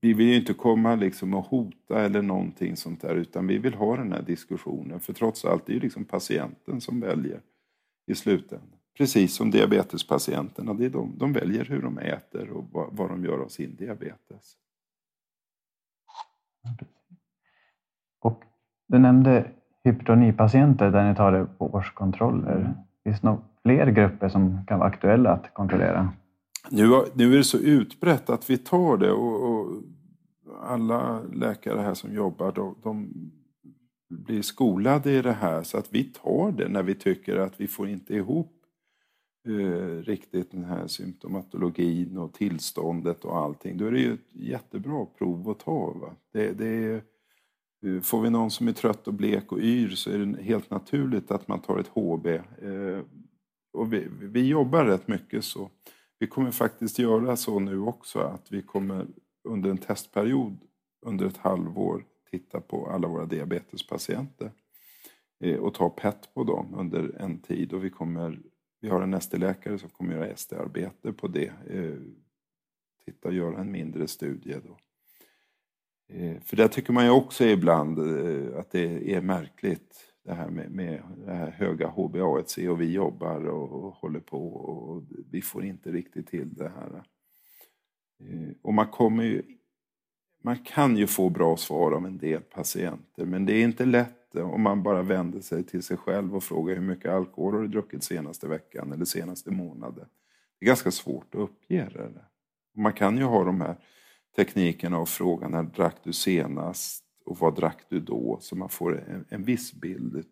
vi 0.00 0.12
vill 0.12 0.26
ju 0.26 0.36
inte 0.36 0.54
komma 0.54 0.94
liksom 0.94 1.34
och 1.34 1.44
hota 1.44 2.04
eller 2.04 2.22
någonting 2.22 2.76
sånt 2.76 3.00
där 3.00 3.14
utan 3.14 3.46
vi 3.46 3.58
vill 3.58 3.74
ha 3.74 3.96
den 3.96 4.12
här 4.12 4.22
diskussionen. 4.22 5.00
För 5.00 5.12
trots 5.12 5.44
allt 5.44 5.66
det 5.66 5.72
är 5.72 5.74
ju 5.74 5.80
liksom 5.80 6.04
patienten 6.04 6.80
som 6.80 7.00
väljer 7.00 7.40
i 8.06 8.14
slutändan. 8.14 8.78
Precis 8.96 9.34
som 9.34 9.50
diabetespatienterna, 9.50 10.74
det 10.74 10.84
är 10.84 10.90
de, 10.90 11.18
de 11.18 11.32
väljer 11.32 11.64
hur 11.64 11.82
de 11.82 11.98
äter 11.98 12.50
och 12.50 12.64
vad, 12.72 12.88
vad 12.92 13.10
de 13.10 13.24
gör 13.24 13.38
av 13.38 13.48
sin 13.48 13.76
diabetes. 13.76 14.56
Och 18.20 18.44
du 18.86 18.98
nämnde 18.98 19.50
hypertonipatienter 19.84 20.90
där 20.90 21.08
ni 21.08 21.16
tar 21.16 21.32
det 21.32 21.46
på 21.58 21.74
årskontroller. 21.74 22.74
Finns 23.04 23.20
det 23.20 23.26
några 23.26 23.42
fler 23.62 23.86
grupper 23.86 24.28
som 24.28 24.66
kan 24.66 24.78
vara 24.78 24.88
aktuella 24.88 25.30
att 25.30 25.54
kontrollera? 25.54 26.12
Nu, 26.70 27.04
nu 27.14 27.32
är 27.32 27.36
det 27.36 27.44
så 27.44 27.58
utbrett 27.58 28.30
att 28.30 28.50
vi 28.50 28.58
tar 28.58 28.96
det 28.96 29.12
och, 29.12 29.50
och 29.50 29.82
alla 30.60 31.22
läkare 31.22 31.80
här 31.80 31.94
som 31.94 32.14
jobbar 32.14 32.52
de, 32.52 32.76
de, 32.82 33.10
blir 34.10 34.42
skolade 34.42 35.12
i 35.12 35.22
det 35.22 35.32
här 35.32 35.62
så 35.62 35.78
att 35.78 35.88
vi 35.90 36.04
tar 36.04 36.52
det 36.52 36.68
när 36.68 36.82
vi 36.82 36.94
tycker 36.94 37.36
att 37.36 37.60
vi 37.60 37.66
får 37.66 37.88
inte 37.88 38.14
ihop 38.14 38.62
eh, 39.48 40.02
riktigt 40.02 40.50
den 40.50 40.64
här 40.64 40.86
symptomatologin 40.86 42.18
och 42.18 42.34
tillståndet 42.34 43.24
och 43.24 43.36
allting. 43.36 43.78
Då 43.78 43.86
är 43.86 43.92
det 43.92 44.00
ju 44.00 44.12
ett 44.12 44.34
jättebra 44.34 45.06
prov 45.18 45.50
att 45.50 45.58
ta. 45.58 45.92
Va? 45.92 46.16
Det, 46.32 46.52
det 46.52 46.66
är, 46.66 47.02
eh, 47.86 48.00
får 48.00 48.22
vi 48.22 48.30
någon 48.30 48.50
som 48.50 48.68
är 48.68 48.72
trött 48.72 49.08
och 49.08 49.14
blek 49.14 49.52
och 49.52 49.60
yr 49.60 49.88
så 49.88 50.10
är 50.10 50.18
det 50.18 50.42
helt 50.42 50.70
naturligt 50.70 51.30
att 51.30 51.48
man 51.48 51.60
tar 51.60 51.78
ett 51.78 51.88
HB. 51.88 52.26
Eh, 52.26 53.00
och 53.72 53.92
vi, 53.92 54.06
vi 54.20 54.48
jobbar 54.48 54.84
rätt 54.84 55.08
mycket 55.08 55.44
så. 55.44 55.70
Vi 56.18 56.26
kommer 56.26 56.50
faktiskt 56.50 56.98
göra 56.98 57.36
så 57.36 57.58
nu 57.58 57.80
också 57.80 58.18
att 58.18 58.52
vi 58.52 58.62
kommer 58.62 59.06
under 59.44 59.70
en 59.70 59.78
testperiod 59.78 60.58
under 61.06 61.26
ett 61.26 61.36
halvår 61.36 62.04
titta 62.30 62.60
på 62.60 62.86
alla 62.86 63.08
våra 63.08 63.26
diabetespatienter 63.26 64.52
eh, 65.40 65.56
och 65.56 65.74
ta 65.74 65.90
PET 65.90 66.34
på 66.34 66.44
dem 66.44 66.74
under 66.74 67.16
en 67.20 67.40
tid. 67.40 67.72
Och 67.72 67.84
vi, 67.84 67.90
kommer, 67.90 68.40
vi 68.80 68.88
har 68.88 69.02
en 69.02 69.14
ST-läkare 69.14 69.78
som 69.78 69.90
kommer 69.90 70.14
göra 70.14 70.26
ST-arbete 70.26 71.12
på 71.12 71.28
det. 71.28 71.52
Eh, 71.70 71.94
titta 73.04 73.28
och 73.28 73.34
göra 73.34 73.60
en 73.60 73.72
mindre 73.72 74.08
studie. 74.08 74.56
Då. 74.66 74.78
Eh, 76.14 76.40
för 76.40 76.56
där 76.56 76.68
tycker 76.68 76.92
man 76.92 77.04
ju 77.04 77.10
också 77.10 77.44
ibland 77.44 77.98
att 78.54 78.70
det 78.70 79.14
är 79.14 79.20
märkligt 79.20 80.07
det 80.28 80.34
här 80.34 80.50
med, 80.50 80.70
med 80.70 81.02
det 81.26 81.32
här 81.32 81.50
höga 81.50 81.88
HbA1c 81.88 82.68
och 82.68 82.80
vi 82.80 82.92
jobbar 82.92 83.48
och, 83.48 83.84
och 83.84 83.92
håller 83.92 84.20
på 84.20 84.46
och 84.54 85.02
vi 85.30 85.42
får 85.42 85.64
inte 85.64 85.92
riktigt 85.92 86.26
till 86.26 86.54
det 86.54 86.72
här. 86.76 87.02
Eh, 88.20 88.50
och 88.62 88.74
man 88.74 88.86
kommer 88.86 89.24
ju, 89.24 89.42
man 90.42 90.58
kan 90.58 90.96
ju 90.96 91.06
få 91.06 91.30
bra 91.30 91.56
svar 91.56 91.92
av 91.92 92.06
en 92.06 92.18
del 92.18 92.42
patienter 92.42 93.24
men 93.24 93.46
det 93.46 93.52
är 93.52 93.64
inte 93.64 93.84
lätt 93.84 94.36
om 94.36 94.62
man 94.62 94.82
bara 94.82 95.02
vänder 95.02 95.40
sig 95.40 95.64
till 95.64 95.82
sig 95.82 95.96
själv 95.96 96.36
och 96.36 96.42
frågar 96.42 96.74
hur 96.74 96.82
mycket 96.82 97.12
alkohol 97.12 97.54
har 97.54 97.62
du 97.62 97.68
druckit 97.68 98.04
senaste 98.04 98.48
veckan 98.48 98.92
eller 98.92 99.04
senaste 99.04 99.50
månaden. 99.50 100.06
Det 100.58 100.64
är 100.64 100.66
ganska 100.66 100.90
svårt 100.90 101.34
att 101.34 101.40
uppge 101.40 101.88
det. 101.92 102.24
Man 102.76 102.92
kan 102.92 103.16
ju 103.16 103.24
ha 103.24 103.44
de 103.44 103.60
här 103.60 103.76
teknikerna 104.36 104.98
och 104.98 105.08
fråga 105.08 105.48
när 105.48 105.62
drack 105.62 105.96
du 106.04 106.12
senast 106.12 107.04
och 107.28 107.38
vad 107.38 107.54
drack 107.54 107.84
du 107.88 108.00
då? 108.00 108.38
Så 108.40 108.56
man 108.56 108.68
får 108.68 109.00
en, 109.00 109.24
en 109.28 109.42
viss 109.42 109.72
bild 109.72 110.24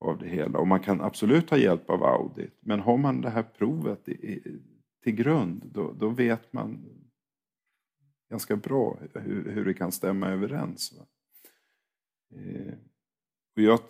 av 0.00 0.18
det 0.18 0.28
hela. 0.28 0.58
Och 0.58 0.68
man 0.68 0.80
kan 0.80 1.00
absolut 1.00 1.50
ha 1.50 1.56
hjälp 1.56 1.90
av 1.90 2.04
audit. 2.04 2.58
Men 2.60 2.80
har 2.80 2.96
man 2.96 3.20
det 3.20 3.30
här 3.30 3.42
provet 3.42 4.08
i, 4.08 4.12
i, 4.12 4.60
till 5.02 5.14
grund 5.14 5.62
då, 5.72 5.92
då, 5.92 6.08
vet 6.08 6.52
man 6.52 6.84
ganska 8.30 8.56
bra 8.56 8.98
hur, 9.14 9.50
hur 9.50 9.64
det 9.64 9.74
kan 9.74 9.92
stämma 9.92 10.28
överens. 10.28 10.92
Eh, 12.34 12.74
och 13.56 13.62
jag, 13.62 13.80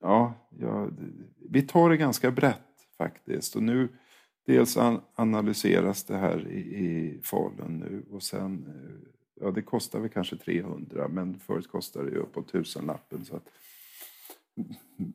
ja, 0.00 0.34
jag, 0.58 0.92
vi 1.50 1.62
tar 1.62 1.90
det 1.90 1.96
ganska 1.96 2.30
brett 2.30 2.88
faktiskt. 2.96 3.56
Och 3.56 3.62
nu 3.62 3.88
dels 4.46 4.76
an, 4.76 5.00
analyseras 5.14 6.04
det 6.04 6.16
här 6.16 6.48
i, 6.48 6.58
i 6.58 7.20
Falun 7.22 7.78
nu 7.78 8.04
och 8.10 8.22
sen 8.22 8.66
eh, 8.66 9.17
ja, 9.40 9.50
det 9.50 9.62
kostar 9.62 10.00
väl 10.00 10.08
kanske 10.08 10.36
300 10.36 11.08
men 11.08 11.38
förut 11.38 11.68
kostade 11.68 12.04
det 12.04 12.10
ju 12.10 12.18
uppåt 12.18 12.52
tusenlappen. 12.52 13.24
Så 13.24 13.36
att, 13.36 13.48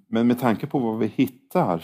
men 0.08 0.28
med 0.28 0.40
tanke 0.40 0.68
på 0.68 0.80
vad 0.80 1.00
vi 1.00 1.08
hittar 1.08 1.84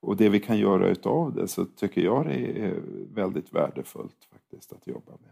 och 0.00 0.16
det 0.16 0.28
vi 0.28 0.40
kan 0.40 0.58
göra 0.58 0.88
utav 0.88 1.34
det 1.34 1.48
så 1.48 1.64
tycker 1.64 2.00
jag 2.00 2.26
det 2.26 2.64
är 2.64 2.80
väldigt 3.14 3.54
värdefullt 3.54 4.28
faktiskt 4.32 4.72
att 4.72 4.86
jobba 4.86 5.12
med. 5.12 5.30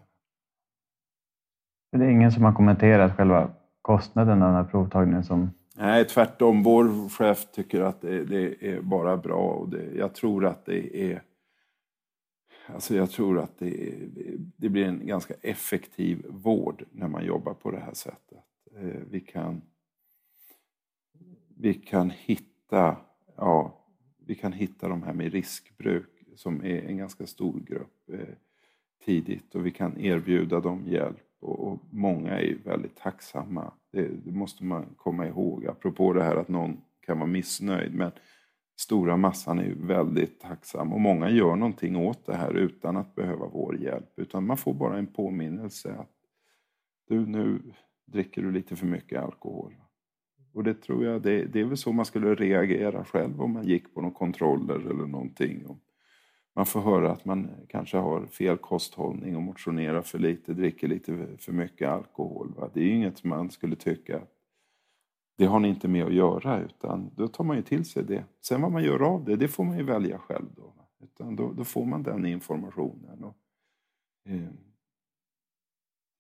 Det 2.01 2.07
är 2.07 2.11
ingen 2.11 2.33
som 2.33 2.45
har 2.45 2.53
kommenterat 2.53 3.17
själva 3.17 3.51
kostnaden 3.83 4.43
av 4.43 4.49
den 4.49 4.57
här 4.57 4.71
provtagningen? 4.71 5.25
Som... 5.25 5.51
Nej, 5.77 6.05
tvärtom. 6.05 6.63
Vår 6.63 7.09
chef 7.09 7.53
tycker 7.53 7.81
att 7.81 8.01
det, 8.01 8.25
det 8.25 8.69
är 8.69 8.81
bara 8.81 9.17
bra 9.17 9.43
och 9.43 9.69
det, 9.69 9.97
jag 9.97 10.15
tror 10.15 10.47
att 10.47 10.67
det 10.67 11.13
är 11.13 11.23
Alltså 12.67 12.95
jag 12.95 13.11
tror 13.11 13.39
att 13.39 13.59
det, 13.59 13.97
det, 14.57 14.69
blir 14.69 14.85
en 14.85 15.07
ganska 15.07 15.35
effektiv 15.43 16.27
vård 16.29 16.85
när 16.93 17.09
man 17.09 17.25
jobbar 17.25 17.55
på 17.55 17.71
det 17.71 17.81
här 17.81 17.95
sättet. 17.95 18.45
Eh, 18.77 19.01
vi 19.11 19.21
kan, 19.21 19.63
vi 21.57 21.75
kan 21.75 22.11
hitta 22.11 22.97
ja, 23.37 23.85
vi 24.27 24.35
kan 24.35 24.53
hitta 24.53 24.89
de 24.89 25.03
här 25.03 25.13
med 25.13 25.33
riskbruk 25.33 26.11
som 26.37 26.65
är 26.65 26.83
en 26.83 26.97
ganska 26.97 27.27
stor 27.27 27.61
grupp 27.61 28.11
eh, 28.13 28.35
tidigt 29.05 29.55
och 29.55 29.67
vi 29.67 29.71
kan 29.71 30.01
erbjuda 30.01 30.61
dem 30.61 30.85
hjälp 30.87 31.27
och, 31.41 31.79
många 31.91 32.41
är 32.41 32.59
väldigt 32.65 32.97
tacksamma. 32.97 33.73
Det, 33.91 34.09
det, 34.25 34.33
måste 34.33 34.65
man 34.65 34.87
komma 34.97 35.27
ihåg 35.27 35.67
apropå 35.67 36.13
det 36.13 36.23
här 36.23 36.37
att 36.37 36.49
någon 36.49 36.81
kan 37.01 37.19
vara 37.19 37.27
missnöjd 37.27 37.95
men 37.95 38.11
stora 38.77 39.17
massan 39.17 39.59
är 39.59 39.75
väldigt 39.75 40.41
tacksam 40.41 40.93
och 40.93 41.01
många 41.01 41.31
gör 41.31 41.57
någonting 41.57 41.97
åt 41.97 42.27
det 42.27 42.37
här 42.37 42.55
utan 42.55 42.97
att 42.97 43.15
behöva 43.15 43.47
vår 43.47 43.77
hjälp 43.77 44.13
utan 44.17 44.47
man 44.47 44.57
får 44.57 44.75
bara 44.75 44.99
en 44.99 45.07
påminnelse 45.07 45.95
att 45.95 46.11
du 47.09 47.27
nu 47.27 47.63
dricker 48.07 48.43
du 48.43 48.51
lite 48.51 48.77
för 48.77 48.87
mycket 48.87 49.23
alkohol. 49.23 49.75
Och 50.53 50.65
det 50.65 50.75
tror 50.75 51.05
jag, 51.05 51.23
det, 51.23 51.45
det 51.45 51.61
är 51.61 51.65
väl 51.65 51.77
så 51.77 51.93
man 51.93 52.05
skulle 52.05 52.35
reagera 52.35 53.05
själv 53.05 53.43
om 53.43 53.53
man 53.53 53.65
gick 53.65 53.95
på 53.95 54.01
några 54.01 54.15
kontroller 54.15 54.75
eller 54.75 55.07
någonting. 55.07 55.67
Man 56.57 56.67
får 56.67 56.81
höra 56.81 57.13
att 57.13 57.25
man 57.25 57.51
kanske 57.69 57.97
har 57.97 58.27
fel 58.27 58.57
kosthållning 58.57 59.37
och 59.37 59.43
motionerar 59.43 60.03
för 60.03 60.19
lite, 60.19 60.55
dricker 60.55 60.89
lite 60.89 61.27
för 61.39 61.53
mycket 61.53 61.89
alkohol. 61.89 62.55
Va? 62.57 62.71
Det 62.75 62.81
är 62.81 62.91
inget 62.91 63.25
man 63.25 63.51
skulle 63.51 63.77
tycka 63.77 64.21
det 65.37 65.47
har 65.47 65.61
ni 65.61 65.69
inte 65.69 65.89
med 65.89 66.05
att 66.05 66.15
göra 66.15 66.61
utan 66.61 67.11
då 67.17 67.29
tar 67.29 67.45
man 67.45 67.57
ju 67.57 67.63
till 67.63 67.85
sig 67.85 68.05
det. 68.05 68.25
Sen 68.41 68.63
vad 68.63 68.73
man 68.73 68.85
gör 68.85 69.03
av 69.03 69.25
det, 69.25 69.37
det 69.37 69.49
får 69.49 69.65
man 69.65 69.79
ju 69.79 69.85
välja 69.85 70.19
själv 70.19 70.47
då. 70.57 70.75
Utan 71.03 71.37
då, 71.37 71.53
då 71.53 71.65
får 71.65 71.85
man 71.85 72.03
den 72.03 72.27
informationen. 72.27 73.25
Och, 73.25 73.37
eh, 74.25 74.49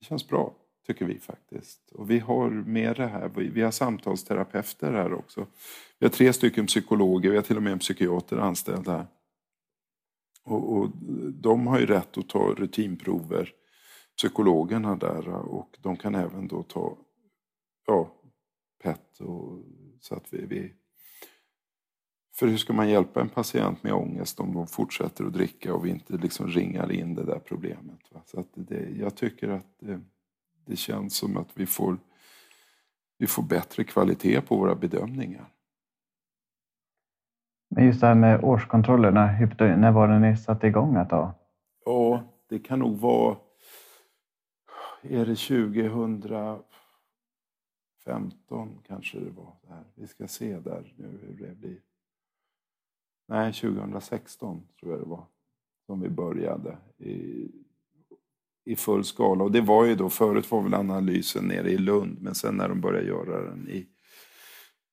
det 0.00 0.06
känns 0.06 0.28
bra 0.28 0.54
tycker 0.86 1.04
vi 1.04 1.18
faktiskt. 1.18 1.90
Och 1.90 2.10
vi 2.10 2.18
har 2.18 2.50
med 2.50 2.96
det 2.96 3.06
här, 3.06 3.28
vi 3.28 3.62
har 3.62 3.70
samtalsterapeuter 3.70 4.92
här 4.92 5.12
också. 5.12 5.46
Vi 5.98 6.06
har 6.06 6.10
tre 6.12 6.32
stycken 6.32 6.66
psykologer, 6.66 7.30
vi 7.30 7.36
har 7.36 7.42
till 7.42 7.56
och 7.56 7.62
med 7.62 7.72
en 7.72 7.78
psykiater 7.78 8.36
anställd 8.36 8.88
här. 8.88 9.06
Och, 10.44 10.72
och 10.72 10.90
de 11.32 11.66
har 11.66 11.80
ju 11.80 11.86
rätt 11.86 12.18
att 12.18 12.28
ta 12.28 12.38
rutinprover, 12.38 13.52
psykologerna 14.16 14.96
där, 14.96 15.28
och 15.28 15.78
de 15.80 15.96
kan 15.96 16.14
även 16.14 16.48
då 16.48 16.62
ta 16.62 16.96
ja, 17.86 18.10
PET. 18.84 19.20
Och, 19.20 19.58
så 20.00 20.14
att 20.14 20.32
vi, 20.32 20.46
vi, 20.46 20.72
för 22.34 22.46
hur 22.46 22.56
ska 22.56 22.72
man 22.72 22.88
hjälpa 22.88 23.20
en 23.20 23.28
patient 23.28 23.82
med 23.82 23.92
ångest 23.92 24.40
om 24.40 24.54
de 24.54 24.66
fortsätter 24.66 25.24
att 25.24 25.32
dricka 25.32 25.74
och 25.74 25.86
vi 25.86 25.90
inte 25.90 26.16
liksom 26.16 26.48
ringar 26.48 26.92
in 26.92 27.14
det 27.14 27.24
där 27.24 27.38
problemet? 27.38 28.00
Va? 28.10 28.22
Så 28.26 28.40
att 28.40 28.48
det, 28.54 28.88
jag 28.90 29.16
tycker 29.16 29.48
att 29.48 29.66
det, 29.78 30.00
det 30.66 30.76
känns 30.76 31.16
som 31.16 31.36
att 31.36 31.48
vi 31.54 31.66
får, 31.66 31.98
vi 33.18 33.26
får 33.26 33.42
bättre 33.42 33.84
kvalitet 33.84 34.40
på 34.40 34.56
våra 34.56 34.74
bedömningar. 34.74 35.48
Men 37.70 37.86
just 37.86 38.00
det 38.00 38.06
här 38.06 38.14
med 38.14 38.44
årskontrollerna, 38.44 39.26
när 39.58 39.92
var 39.92 40.08
det 40.08 40.18
ni 40.18 40.36
satte 40.36 40.66
igång 40.66 40.96
att 40.96 41.10
ta? 41.10 41.34
Ja, 41.84 42.22
det 42.48 42.58
kan 42.58 42.78
nog 42.78 42.98
vara... 42.98 43.36
Är 45.02 45.26
det 45.26 45.36
2000 45.36 46.20
15 48.04 48.78
kanske 48.86 49.18
det 49.18 49.30
var. 49.30 49.52
Där. 49.68 49.84
Vi 49.94 50.06
ska 50.06 50.28
se 50.28 50.58
där 50.58 50.92
nu 50.96 51.18
hur 51.22 51.46
det 51.46 51.54
blir. 51.54 51.80
Nej, 53.28 53.52
2016 53.52 54.62
tror 54.80 54.92
jag 54.92 55.00
det 55.00 55.08
var 55.08 55.26
som 55.86 56.00
vi 56.00 56.08
började 56.08 56.76
i, 56.98 57.48
i 58.64 58.76
full 58.76 59.04
skala. 59.04 59.44
Och 59.44 59.52
det 59.52 59.60
var 59.60 59.84
ju 59.84 59.94
då, 59.94 60.10
förut 60.10 60.50
var 60.50 60.62
väl 60.62 60.74
analysen 60.74 61.44
nere 61.44 61.70
i 61.70 61.78
Lund, 61.78 62.22
men 62.22 62.34
sen 62.34 62.56
när 62.56 62.68
de 62.68 62.80
började 62.80 63.06
göra 63.06 63.50
den 63.50 63.68
i, 63.68 63.86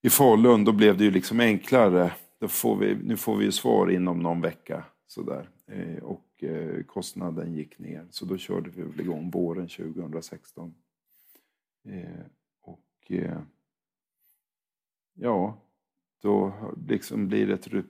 i 0.01 0.09
Falun, 0.09 0.65
då 0.65 0.71
blev 0.71 0.97
det 0.97 1.03
ju 1.03 1.11
liksom 1.11 1.39
enklare. 1.39 2.13
Då 2.39 2.47
får 2.47 2.77
vi, 2.77 2.95
nu 2.95 3.17
får 3.17 3.35
vi 3.35 3.45
ju 3.45 3.51
svar 3.51 3.91
inom 3.91 4.19
någon 4.19 4.41
vecka. 4.41 4.83
Sådär. 5.07 5.49
Eh, 5.67 6.03
och 6.03 6.43
eh, 6.43 6.83
kostnaden 6.83 7.53
gick 7.53 7.79
ner, 7.79 8.07
så 8.09 8.25
då 8.25 8.37
körde 8.37 8.69
vi 8.69 8.81
väl 8.81 8.99
igång 8.99 9.31
våren 9.31 9.67
2016. 9.67 10.73
Eh, 11.85 12.25
Eh, 13.17 13.41
ja, 15.13 15.57
då 16.21 16.53
liksom 16.87 17.27
blir 17.27 17.47
det 17.47 17.53
ett 17.53 17.85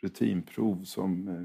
rutinprov 0.00 0.84
som... 0.84 1.28
Eh, 1.28 1.44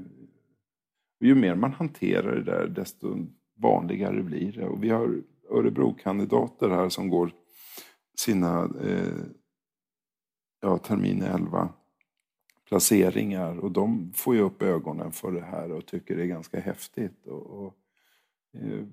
ju 1.20 1.34
mer 1.34 1.54
man 1.54 1.72
hanterar 1.72 2.36
det 2.36 2.42
där, 2.42 2.68
desto 2.68 3.26
vanligare 3.54 4.22
blir 4.22 4.52
det. 4.52 4.66
Och 4.66 4.84
vi 4.84 4.88
har 4.88 5.22
Örebro-kandidater 5.50 6.68
här 6.68 6.88
som 6.88 7.08
går 7.08 7.32
sina 8.14 8.70
eh, 8.82 9.24
ja, 10.60 10.78
termin 10.78 11.22
11 11.22 11.68
placeringar 12.68 13.58
och 13.58 13.70
de 13.72 14.12
får 14.14 14.34
ju 14.34 14.40
upp 14.40 14.62
ögonen 14.62 15.12
för 15.12 15.32
det 15.32 15.44
här 15.44 15.72
och 15.72 15.86
tycker 15.86 16.16
det 16.16 16.22
är 16.22 16.26
ganska 16.26 16.60
häftigt. 16.60 17.26
Och, 17.26 17.46
och 17.46 17.74
eh, 18.54 18.84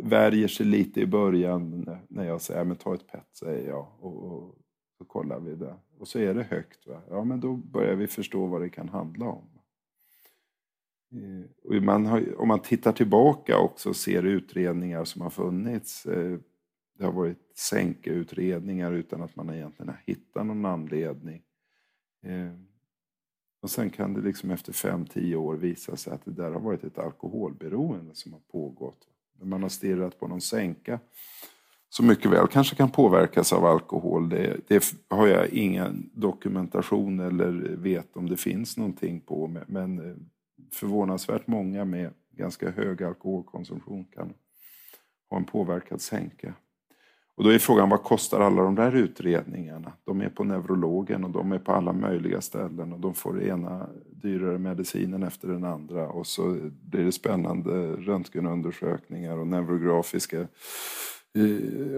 värjer 0.00 0.48
sig 0.48 0.66
lite 0.66 1.00
i 1.00 1.06
början 1.06 1.86
när 2.08 2.24
jag 2.24 2.40
säger 2.40 2.64
men 2.64 2.76
ta 2.76 2.94
ett 2.94 3.06
PET, 3.06 3.28
säger 3.32 3.68
jag. 3.68 3.86
Och, 4.00 4.24
och, 4.24 4.54
så 4.98 5.04
kollar 5.04 5.40
vi 5.40 5.54
det. 5.54 5.74
Och 5.98 6.08
så 6.08 6.18
är 6.18 6.34
det 6.34 6.42
högt. 6.42 6.86
Va? 6.86 7.02
Ja, 7.10 7.24
men 7.24 7.40
då 7.40 7.56
börjar 7.56 7.94
vi 7.94 8.06
förstå 8.06 8.46
vad 8.46 8.60
det 8.60 8.68
kan 8.68 8.88
handla 8.88 9.26
om. 9.26 9.44
Eh, 11.12 11.46
och 11.64 11.82
man 11.82 12.06
har, 12.06 12.40
om 12.40 12.48
man 12.48 12.62
tittar 12.62 12.92
tillbaka 12.92 13.58
också 13.58 13.88
och 13.88 13.96
ser 13.96 14.22
utredningar 14.22 15.04
som 15.04 15.22
har 15.22 15.30
funnits. 15.30 16.06
Eh, 16.06 16.38
det 16.98 17.04
har 17.04 17.12
varit 17.12 17.56
sänkeutredningar 17.56 18.92
utan 18.92 19.22
att 19.22 19.36
man 19.36 19.50
egentligen 19.50 19.88
har 19.88 20.02
hittat 20.06 20.46
någon 20.46 20.66
anledning. 20.66 21.42
Eh, 22.22 22.52
och 23.60 23.70
sen 23.70 23.90
kan 23.90 24.14
det 24.14 24.20
liksom 24.20 24.50
efter 24.50 24.72
fem 24.72 25.06
tio 25.06 25.36
år 25.36 25.56
visa 25.56 25.96
sig 25.96 26.12
att 26.12 26.24
det 26.24 26.30
där 26.30 26.50
har 26.50 26.60
varit 26.60 26.84
ett 26.84 26.98
alkoholberoende 26.98 28.14
som 28.14 28.32
har 28.32 28.40
pågått 28.40 29.08
när 29.42 29.48
man 29.48 29.62
har 29.62 29.68
stirrat 29.68 30.20
på 30.20 30.28
någon 30.28 30.40
sänka 30.40 31.00
som 31.94 32.06
mycket 32.06 32.30
väl 32.30 32.48
kanske 32.48 32.76
kan 32.76 32.90
påverkas 32.90 33.52
av 33.52 33.64
alkohol. 33.64 34.28
Det, 34.28 34.68
det, 34.68 34.94
har 35.08 35.26
jag 35.26 35.48
ingen 35.48 36.10
dokumentation 36.14 37.20
eller 37.20 37.76
vet 37.76 38.16
om 38.16 38.28
det 38.28 38.36
finns 38.36 38.76
någonting 38.76 39.20
på. 39.20 39.56
Men 39.66 39.98
eh, 39.98 40.16
förvånansvärt 40.72 41.46
många 41.46 41.84
med 41.84 42.10
ganska 42.30 42.70
hög 42.70 43.02
alkoholkonsumtion 43.02 44.04
kan 44.04 44.34
ha 45.30 45.36
en 45.36 45.44
påverkad 45.44 46.00
sänka. 46.00 46.54
Och 47.36 47.44
då 47.44 47.50
är 47.50 47.58
frågan 47.58 47.88
vad 47.88 48.02
kostar 48.02 48.40
alla 48.40 48.62
de 48.62 48.74
där 48.74 48.96
utredningarna? 48.96 49.92
De 50.04 50.20
är 50.20 50.28
på 50.28 50.44
neurologen 50.44 51.24
och 51.24 51.30
de 51.30 51.52
är 51.52 51.58
på 51.58 51.72
alla 51.72 51.92
möjliga 51.92 52.40
ställen 52.40 52.92
och 52.92 53.00
de 53.00 53.14
får 53.14 53.34
det 53.34 53.46
ena 53.46 53.88
dyrare 54.10 54.58
medicinen 54.58 55.22
efter 55.22 55.48
den 55.48 55.64
andra 55.64 56.08
och 56.08 56.26
så 56.26 56.56
blir 56.82 57.04
det 57.04 57.12
spännande 57.12 57.96
röntgenundersökningar 57.96 59.38
och 59.38 59.46
neurografiska 59.46 60.40
eh, 60.40 60.46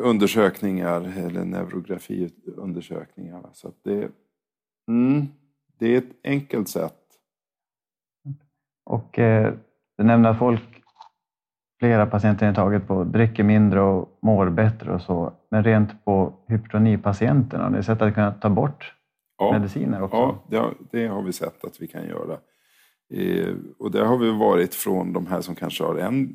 undersökningar 0.03 1.19
eller 1.19 1.45
neurografiundersökningar. 1.45 3.51
Så 3.53 3.73
det, 3.83 4.11
mm, 4.89 5.27
det 5.79 5.95
är 5.95 5.99
ett 5.99 6.17
enkelt 6.25 6.69
sätt. 6.69 7.01
Och 8.85 9.19
eh, 9.19 9.55
du 9.97 10.05
nämnde 10.05 10.29
att 10.29 10.39
folk 10.39 10.74
flera 11.79 12.07
patienter 12.07 12.53
i 12.53 12.55
taget 12.55 12.87
på 12.87 13.05
dricker 13.05 13.45
mindre 13.45 13.81
och 13.81 14.19
mår 14.23 14.51
bättre 14.51 14.95
och 14.95 15.01
så. 15.01 15.33
Men 15.51 15.65
rent 15.65 16.05
på 16.05 16.33
hypertonipatienterna, 16.49 17.65
har 17.65 17.71
ni 17.71 17.83
sett 17.83 18.03
att 18.03 18.15
kunna 18.15 18.33
ta 18.33 18.49
bort 18.49 18.95
ja, 19.39 19.53
mediciner 19.53 20.03
också? 20.03 20.17
Ja, 20.17 20.45
det 20.49 20.57
har, 20.57 20.75
det 20.91 21.07
har, 21.07 21.23
vi 21.23 21.33
sett 21.33 21.65
att 21.65 21.83
vi 21.83 21.87
kan 21.87 22.05
göra. 22.09 22.39
Eh, 23.15 23.55
och 23.79 23.91
det 23.91 24.05
har 24.05 24.19
vi 24.19 24.31
varit 24.31 24.75
från 24.75 25.13
de 25.13 25.27
här 25.27 25.41
som 25.41 25.55
kanske 25.55 25.85
har 25.85 25.97
en 25.97 26.35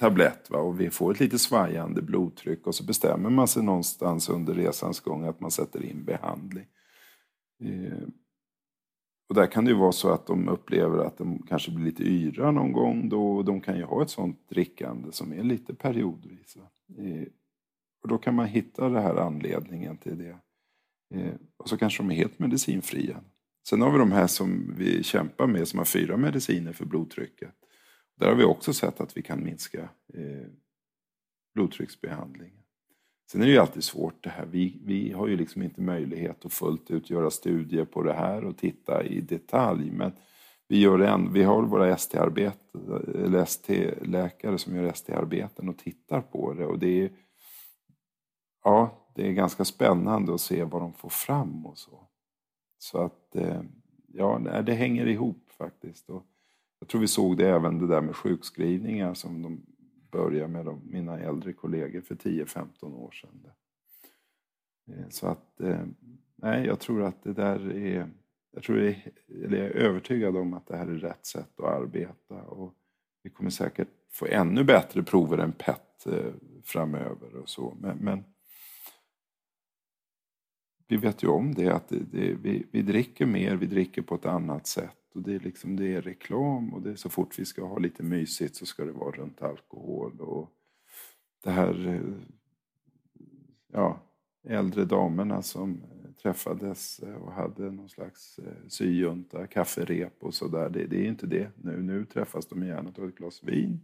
tablett 0.00 0.50
va? 0.50 0.58
och 0.58 0.80
vi 0.80 0.90
får 0.90 1.12
ett 1.12 1.20
lite 1.20 1.38
svajande 1.38 2.02
blodtryck 2.02 2.66
och 2.66 2.74
så 2.74 2.84
bestämmer 2.84 3.30
man 3.30 3.48
sig 3.48 3.62
någonstans 3.62 4.28
under 4.28 4.54
resans 4.54 5.00
gång 5.00 5.24
att 5.24 5.40
man 5.40 5.50
sätter 5.50 5.84
in 5.84 6.04
behandling. 6.04 6.66
Eh, 7.64 8.08
och 9.28 9.34
där 9.34 9.46
kan 9.46 9.64
det 9.64 9.70
ju 9.70 9.76
vara 9.76 9.92
så 9.92 10.12
att 10.12 10.26
de 10.26 10.48
upplever 10.48 10.98
att 10.98 11.18
de 11.18 11.42
kanske 11.48 11.70
blir 11.70 11.84
lite 11.84 12.02
yra 12.02 12.50
någon 12.50 12.72
gång 12.72 13.08
då. 13.08 13.42
De 13.42 13.60
kan 13.60 13.76
ju 13.76 13.84
ha 13.84 14.02
ett 14.02 14.10
sånt 14.10 14.48
drickande 14.48 15.12
som 15.12 15.32
är 15.32 15.42
lite 15.42 15.74
periodvis. 15.74 16.56
Eh, 16.98 17.28
och 18.02 18.08
då 18.08 18.18
kan 18.18 18.34
man 18.34 18.46
hitta 18.46 18.88
den 18.88 19.02
här 19.02 19.16
anledningen 19.16 19.96
till 19.96 20.18
det. 20.18 20.38
Eh, 21.14 21.34
och 21.56 21.68
så 21.68 21.76
kanske 21.76 22.02
de 22.02 22.10
är 22.10 22.14
helt 22.14 22.38
medicinfria. 22.38 23.20
Sen 23.68 23.82
har 23.82 23.92
vi 23.92 23.98
de 23.98 24.12
här 24.12 24.26
som 24.26 24.74
vi 24.76 25.02
kämpar 25.02 25.46
med 25.46 25.68
som 25.68 25.78
har 25.78 25.84
fyra 25.84 26.16
mediciner 26.16 26.72
för 26.72 26.84
blodtrycket. 26.84 27.54
Där 28.16 28.28
har 28.28 28.34
vi 28.34 28.44
också 28.44 28.72
sett 28.72 29.00
att 29.00 29.16
vi 29.16 29.22
kan 29.22 29.44
minska 29.44 29.88
eh, 30.14 30.48
blodtrycksbehandling. 31.54 32.57
Sen 33.30 33.40
är 33.42 33.46
det 33.46 33.52
ju 33.52 33.58
alltid 33.58 33.84
svårt 33.84 34.24
det 34.24 34.30
här. 34.30 34.46
Vi, 34.46 34.80
vi 34.84 35.12
har 35.12 35.26
ju 35.28 35.36
liksom 35.36 35.62
inte 35.62 35.80
möjlighet 35.80 36.44
att 36.44 36.52
fullt 36.52 36.90
ut 36.90 37.10
göra 37.10 37.30
studier 37.30 37.84
på 37.84 38.02
det 38.02 38.12
här 38.12 38.44
och 38.44 38.56
titta 38.56 39.04
i 39.04 39.20
detalj. 39.20 39.90
Men 39.90 40.12
vi, 40.68 40.80
gör 40.80 40.98
en, 40.98 41.32
vi 41.32 41.42
har 41.42 41.62
våra 41.62 41.92
ST-läkare 43.42 44.58
som 44.58 44.76
gör 44.76 44.84
ST-arbeten 44.84 45.68
och 45.68 45.78
tittar 45.78 46.20
på 46.20 46.54
det. 46.54 46.66
Och 46.66 46.78
det 46.78 47.02
är, 47.02 47.10
ja, 48.64 49.08
det 49.14 49.28
är 49.28 49.32
ganska 49.32 49.64
spännande 49.64 50.34
att 50.34 50.40
se 50.40 50.64
vad 50.64 50.82
de 50.82 50.92
får 50.92 51.08
fram 51.08 51.66
och 51.66 51.78
så. 51.78 52.08
Så 52.78 52.98
att, 52.98 53.36
eh, 53.36 53.62
ja, 54.06 54.38
det 54.66 54.74
hänger 54.74 55.06
ihop 55.06 55.52
faktiskt. 55.58 56.10
Och 56.10 56.26
jag 56.78 56.88
tror 56.88 57.00
vi 57.00 57.08
såg 57.08 57.36
det 57.36 57.48
även 57.48 57.78
det 57.78 57.86
där 57.86 58.00
med 58.00 58.16
sjukskrivningar 58.16 59.14
som 59.14 59.42
de 59.42 59.66
börja 60.10 60.48
med 60.48 60.64
de, 60.64 60.80
mina 60.84 61.18
äldre 61.20 61.52
kollegor 61.52 62.00
för 62.00 62.14
10-15 62.14 62.94
år 62.94 63.10
sedan. 63.10 63.50
Eh, 64.88 65.08
så 65.08 65.26
att, 65.26 65.60
eh, 65.60 65.86
nej, 66.36 66.66
jag 66.66 66.80
tror 66.80 67.02
att 67.02 67.22
det 67.22 67.32
där 67.32 67.76
är, 67.76 68.10
jag 68.50 68.62
tror 68.62 68.76
det 68.76 68.88
är, 68.88 69.12
eller 69.44 69.58
jag 69.58 69.66
är 69.66 69.70
övertygad 69.70 70.36
om 70.36 70.54
att 70.54 70.66
det 70.66 70.76
här 70.76 70.86
är 70.86 70.98
rätt 70.98 71.26
sätt 71.26 71.60
att 71.60 71.64
arbeta 71.64 72.42
och 72.42 72.74
vi 73.22 73.30
kommer 73.30 73.50
säkert 73.50 73.88
få 74.10 74.26
ännu 74.26 74.64
bättre 74.64 75.02
prover 75.02 75.38
än 75.38 75.52
PET 75.52 76.06
eh, 76.06 76.32
framöver 76.64 77.34
och 77.34 77.48
så. 77.48 77.76
Men, 77.80 77.96
men 77.96 78.24
vi 80.88 80.96
vet 80.96 81.22
ju 81.22 81.28
om 81.28 81.54
det, 81.54 81.68
att 81.68 81.88
det, 81.88 81.98
det, 81.98 82.34
vi, 82.34 82.66
vi 82.70 82.82
dricker 82.82 83.26
mer, 83.26 83.56
vi 83.56 83.66
dricker 83.66 84.02
på 84.02 84.14
ett 84.14 84.26
annat 84.26 84.66
sätt 84.66 84.97
sätt. 85.08 85.16
Och 85.16 85.22
det, 85.22 85.34
är 85.34 85.40
liksom, 85.40 85.76
det 85.76 85.94
är 85.94 86.02
reklam 86.02 86.74
och 86.74 86.82
det 86.82 86.90
är 86.90 86.96
så 86.96 87.08
fort 87.08 87.38
vi 87.38 87.44
ska 87.44 87.64
ha 87.64 87.78
lite 87.78 88.02
mysigt 88.02 88.56
så 88.56 88.66
ska 88.66 88.84
det 88.84 88.92
vara 88.92 89.16
runt 89.16 89.42
alkohol. 89.42 90.20
Och 90.20 90.50
det 91.44 91.50
här 91.50 91.86
eh, 91.86 92.00
ja, 93.72 94.00
äldre 94.44 94.84
damerna 94.84 95.42
som 95.42 95.82
träffades 96.22 97.00
och 97.20 97.32
hade 97.32 97.70
någon 97.70 97.88
slags 97.88 98.38
eh, 98.38 98.68
syjunta, 98.68 99.46
kafferep 99.46 100.24
och 100.24 100.34
sådär. 100.34 100.70
Det, 100.70 100.86
det 100.86 100.96
är 100.96 101.08
inte 101.08 101.26
det 101.26 101.50
nu. 101.56 101.82
Nu 101.82 102.04
träffas 102.04 102.46
de 102.46 102.66
gärna 102.66 102.88
och 102.88 102.94
tar 102.94 103.08
ett 103.08 103.16
glas 103.16 103.42
vin. 103.44 103.80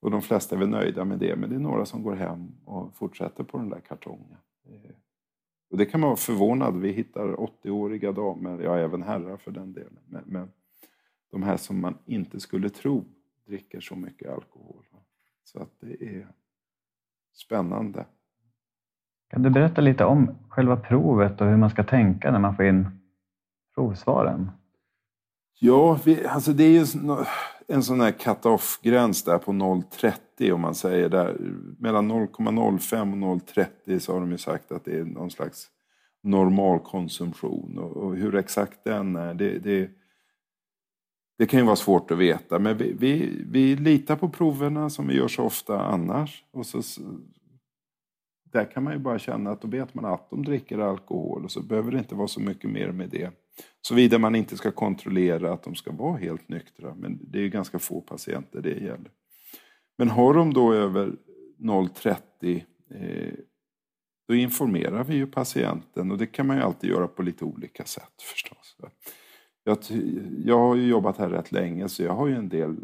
Och 0.00 0.10
de 0.10 0.22
flesta 0.22 0.54
är 0.54 0.58
väl 0.58 0.68
nöjda 0.68 1.04
med 1.04 1.18
det, 1.18 1.36
men 1.36 1.50
det 1.50 1.56
är 1.56 1.60
några 1.60 1.86
som 1.86 2.02
går 2.02 2.16
hem 2.16 2.52
och 2.64 2.96
fortsätter 2.96 3.44
på 3.44 3.58
den 3.58 3.70
där 3.70 3.80
kartongen. 3.80 4.38
Eh, 4.64 4.90
och 5.72 5.78
det 5.78 5.86
kan 5.86 6.00
man 6.00 6.08
vara 6.08 6.16
förvånad. 6.16 6.80
Vi 6.80 6.92
hittar 6.92 7.28
80-åriga 7.28 8.12
damer, 8.12 8.62
ja 8.62 8.78
även 8.78 9.02
herrar 9.02 9.36
för 9.36 9.50
den 9.50 9.72
delen. 9.72 9.98
Men, 10.06 10.22
men, 10.26 10.50
de 11.30 11.42
här 11.42 11.56
som 11.56 11.80
man 11.80 11.98
inte 12.06 12.40
skulle 12.40 12.70
tro 12.70 13.04
dricker 13.46 13.80
så 13.80 13.96
mycket 13.96 14.32
alkohol. 14.32 14.84
Så 15.44 15.62
att 15.62 15.80
det 15.80 16.04
är 16.04 16.28
spännande. 17.34 18.06
Kan 19.30 19.42
du 19.42 19.50
berätta 19.50 19.80
lite 19.80 20.04
om 20.04 20.30
själva 20.48 20.76
provet 20.76 21.40
och 21.40 21.46
hur 21.46 21.56
man 21.56 21.70
ska 21.70 21.84
tänka 21.84 22.32
när 22.32 22.38
man 22.38 22.56
får 22.56 22.64
in 22.64 22.88
provsvaren? 23.74 24.50
Ja, 25.58 25.98
vi, 26.04 26.26
alltså 26.26 26.52
det 26.52 26.64
är 26.64 26.70
ju 26.70 26.86
en 27.68 27.82
sån 27.82 28.00
här 28.00 28.12
cut-off-gräns 28.12 29.24
där 29.24 29.38
på 29.38 29.52
0,30 29.52 30.16
om 30.50 30.60
man 30.60 30.74
säger 30.74 31.08
där. 31.08 31.36
Mellan 31.78 32.12
0,05 32.12 33.24
och 33.24 33.40
0,30 33.40 33.98
så 33.98 34.12
har 34.12 34.20
de 34.20 34.30
ju 34.30 34.38
sagt 34.38 34.72
att 34.72 34.84
det 34.84 34.98
är 34.98 35.04
någon 35.04 35.30
slags 35.30 35.70
normalkonsumtion. 36.22 37.78
Och, 37.78 37.96
och 37.96 38.16
hur 38.16 38.34
exakt 38.34 38.84
den 38.84 39.16
är, 39.16 39.34
det, 39.34 39.58
det, 39.58 39.90
det, 41.38 41.46
kan 41.46 41.60
ju 41.60 41.66
vara 41.66 41.76
svårt 41.76 42.10
att 42.10 42.18
veta. 42.18 42.58
Men 42.58 42.76
vi, 42.76 42.92
vi, 42.98 43.42
vi 43.46 43.76
litar 43.76 44.16
på 44.16 44.28
proverna 44.28 44.90
som 44.90 45.08
vi 45.08 45.14
gör 45.14 45.28
så 45.28 45.42
ofta 45.42 45.80
annars. 45.80 46.44
Och 46.50 46.66
så 46.66 46.82
där 48.52 48.64
kan 48.64 48.82
man 48.82 48.92
ju 48.92 48.98
bara 48.98 49.18
känna 49.18 49.50
att 49.50 49.62
då 49.62 49.68
vet 49.68 49.94
man 49.94 50.04
att 50.04 50.30
de 50.30 50.44
dricker 50.44 50.78
alkohol 50.78 51.44
och 51.44 51.50
så 51.50 51.62
behöver 51.62 51.92
det 51.92 51.98
inte 51.98 52.14
vara 52.14 52.28
så 52.28 52.40
mycket 52.40 52.70
mer 52.70 52.92
med 52.92 53.08
det. 53.08 53.30
Såvida 53.82 54.18
man 54.18 54.34
inte 54.34 54.56
ska 54.56 54.70
kontrollera 54.70 55.52
att 55.52 55.62
de 55.62 55.74
ska 55.74 55.92
vara 55.92 56.16
helt 56.16 56.48
nyktra, 56.48 56.94
men 56.94 57.18
det 57.22 57.38
är 57.38 57.42
ju 57.42 57.48
ganska 57.48 57.78
få 57.78 58.00
patienter 58.00 58.60
det 58.60 58.70
gäller. 58.70 59.10
Men 60.02 60.10
har 60.10 60.34
de 60.34 60.52
då 60.52 60.74
över 60.74 61.16
0,30 61.58 62.64
eh, 62.90 63.34
då 64.28 64.34
informerar 64.34 65.04
vi 65.04 65.14
ju 65.14 65.26
patienten 65.26 66.10
och 66.10 66.18
det 66.18 66.26
kan 66.26 66.46
man 66.46 66.56
ju 66.56 66.62
alltid 66.62 66.90
göra 66.90 67.08
på 67.08 67.22
lite 67.22 67.44
olika 67.44 67.84
sätt 67.84 68.22
förstås. 68.22 68.76
Jag, 69.64 69.78
jag 70.44 70.58
har 70.58 70.76
ju 70.76 70.86
jobbat 70.86 71.18
här 71.18 71.28
rätt 71.28 71.52
länge 71.52 71.88
så 71.88 72.02
jag 72.02 72.14
har 72.14 72.26
ju 72.26 72.34
en 72.34 72.48
del 72.48 72.76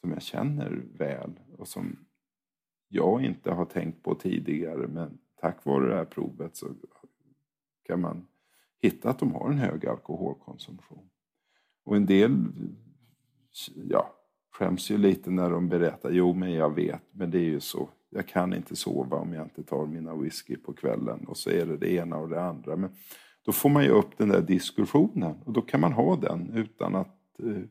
som 0.00 0.12
jag 0.12 0.22
känner 0.22 0.82
väl 0.98 1.30
och 1.58 1.68
som 1.68 1.98
jag 2.88 3.24
inte 3.24 3.50
har 3.50 3.64
tänkt 3.64 4.02
på 4.02 4.14
tidigare 4.14 4.86
men 4.86 5.18
tack 5.40 5.64
vare 5.64 5.88
det 5.88 5.96
här 5.96 6.04
provet 6.04 6.56
så 6.56 6.66
kan 7.86 8.00
man 8.00 8.26
hitta 8.82 9.10
att 9.10 9.18
de 9.18 9.34
har 9.34 9.50
en 9.50 9.58
hög 9.58 9.86
alkoholkonsumtion. 9.86 11.10
Och 11.84 11.96
en 11.96 12.06
del 12.06 12.44
ja, 13.74 14.15
skäms 14.56 14.90
ju 14.90 14.98
lite 14.98 15.30
när 15.30 15.50
de 15.50 15.68
berättar, 15.68 16.10
jo 16.10 16.32
men 16.32 16.52
jag 16.52 16.74
vet, 16.74 17.02
men 17.10 17.30
det 17.30 17.38
är 17.38 17.50
ju 17.50 17.60
så. 17.60 17.88
Jag 18.10 18.28
kan 18.28 18.54
inte 18.54 18.76
sova 18.76 19.16
om 19.16 19.32
jag 19.32 19.44
inte 19.44 19.62
tar 19.62 19.86
mina 19.86 20.14
whisky 20.14 20.56
på 20.56 20.72
kvällen 20.72 21.24
och 21.26 21.36
så 21.36 21.50
är 21.50 21.66
det 21.66 21.76
det 21.76 21.92
ena 21.92 22.16
och 22.16 22.28
det 22.28 22.42
andra. 22.42 22.76
Men 22.76 22.90
då 23.46 23.52
får 23.52 23.68
man 23.68 23.84
ju 23.84 23.90
upp 23.90 24.18
den 24.18 24.28
där 24.28 24.40
diskussionen 24.40 25.34
och 25.44 25.52
då 25.52 25.60
kan 25.60 25.80
man 25.80 25.92
ha 25.92 26.16
den 26.16 26.50
utan 26.54 26.94
att 26.94 27.40
eh, 27.42 27.62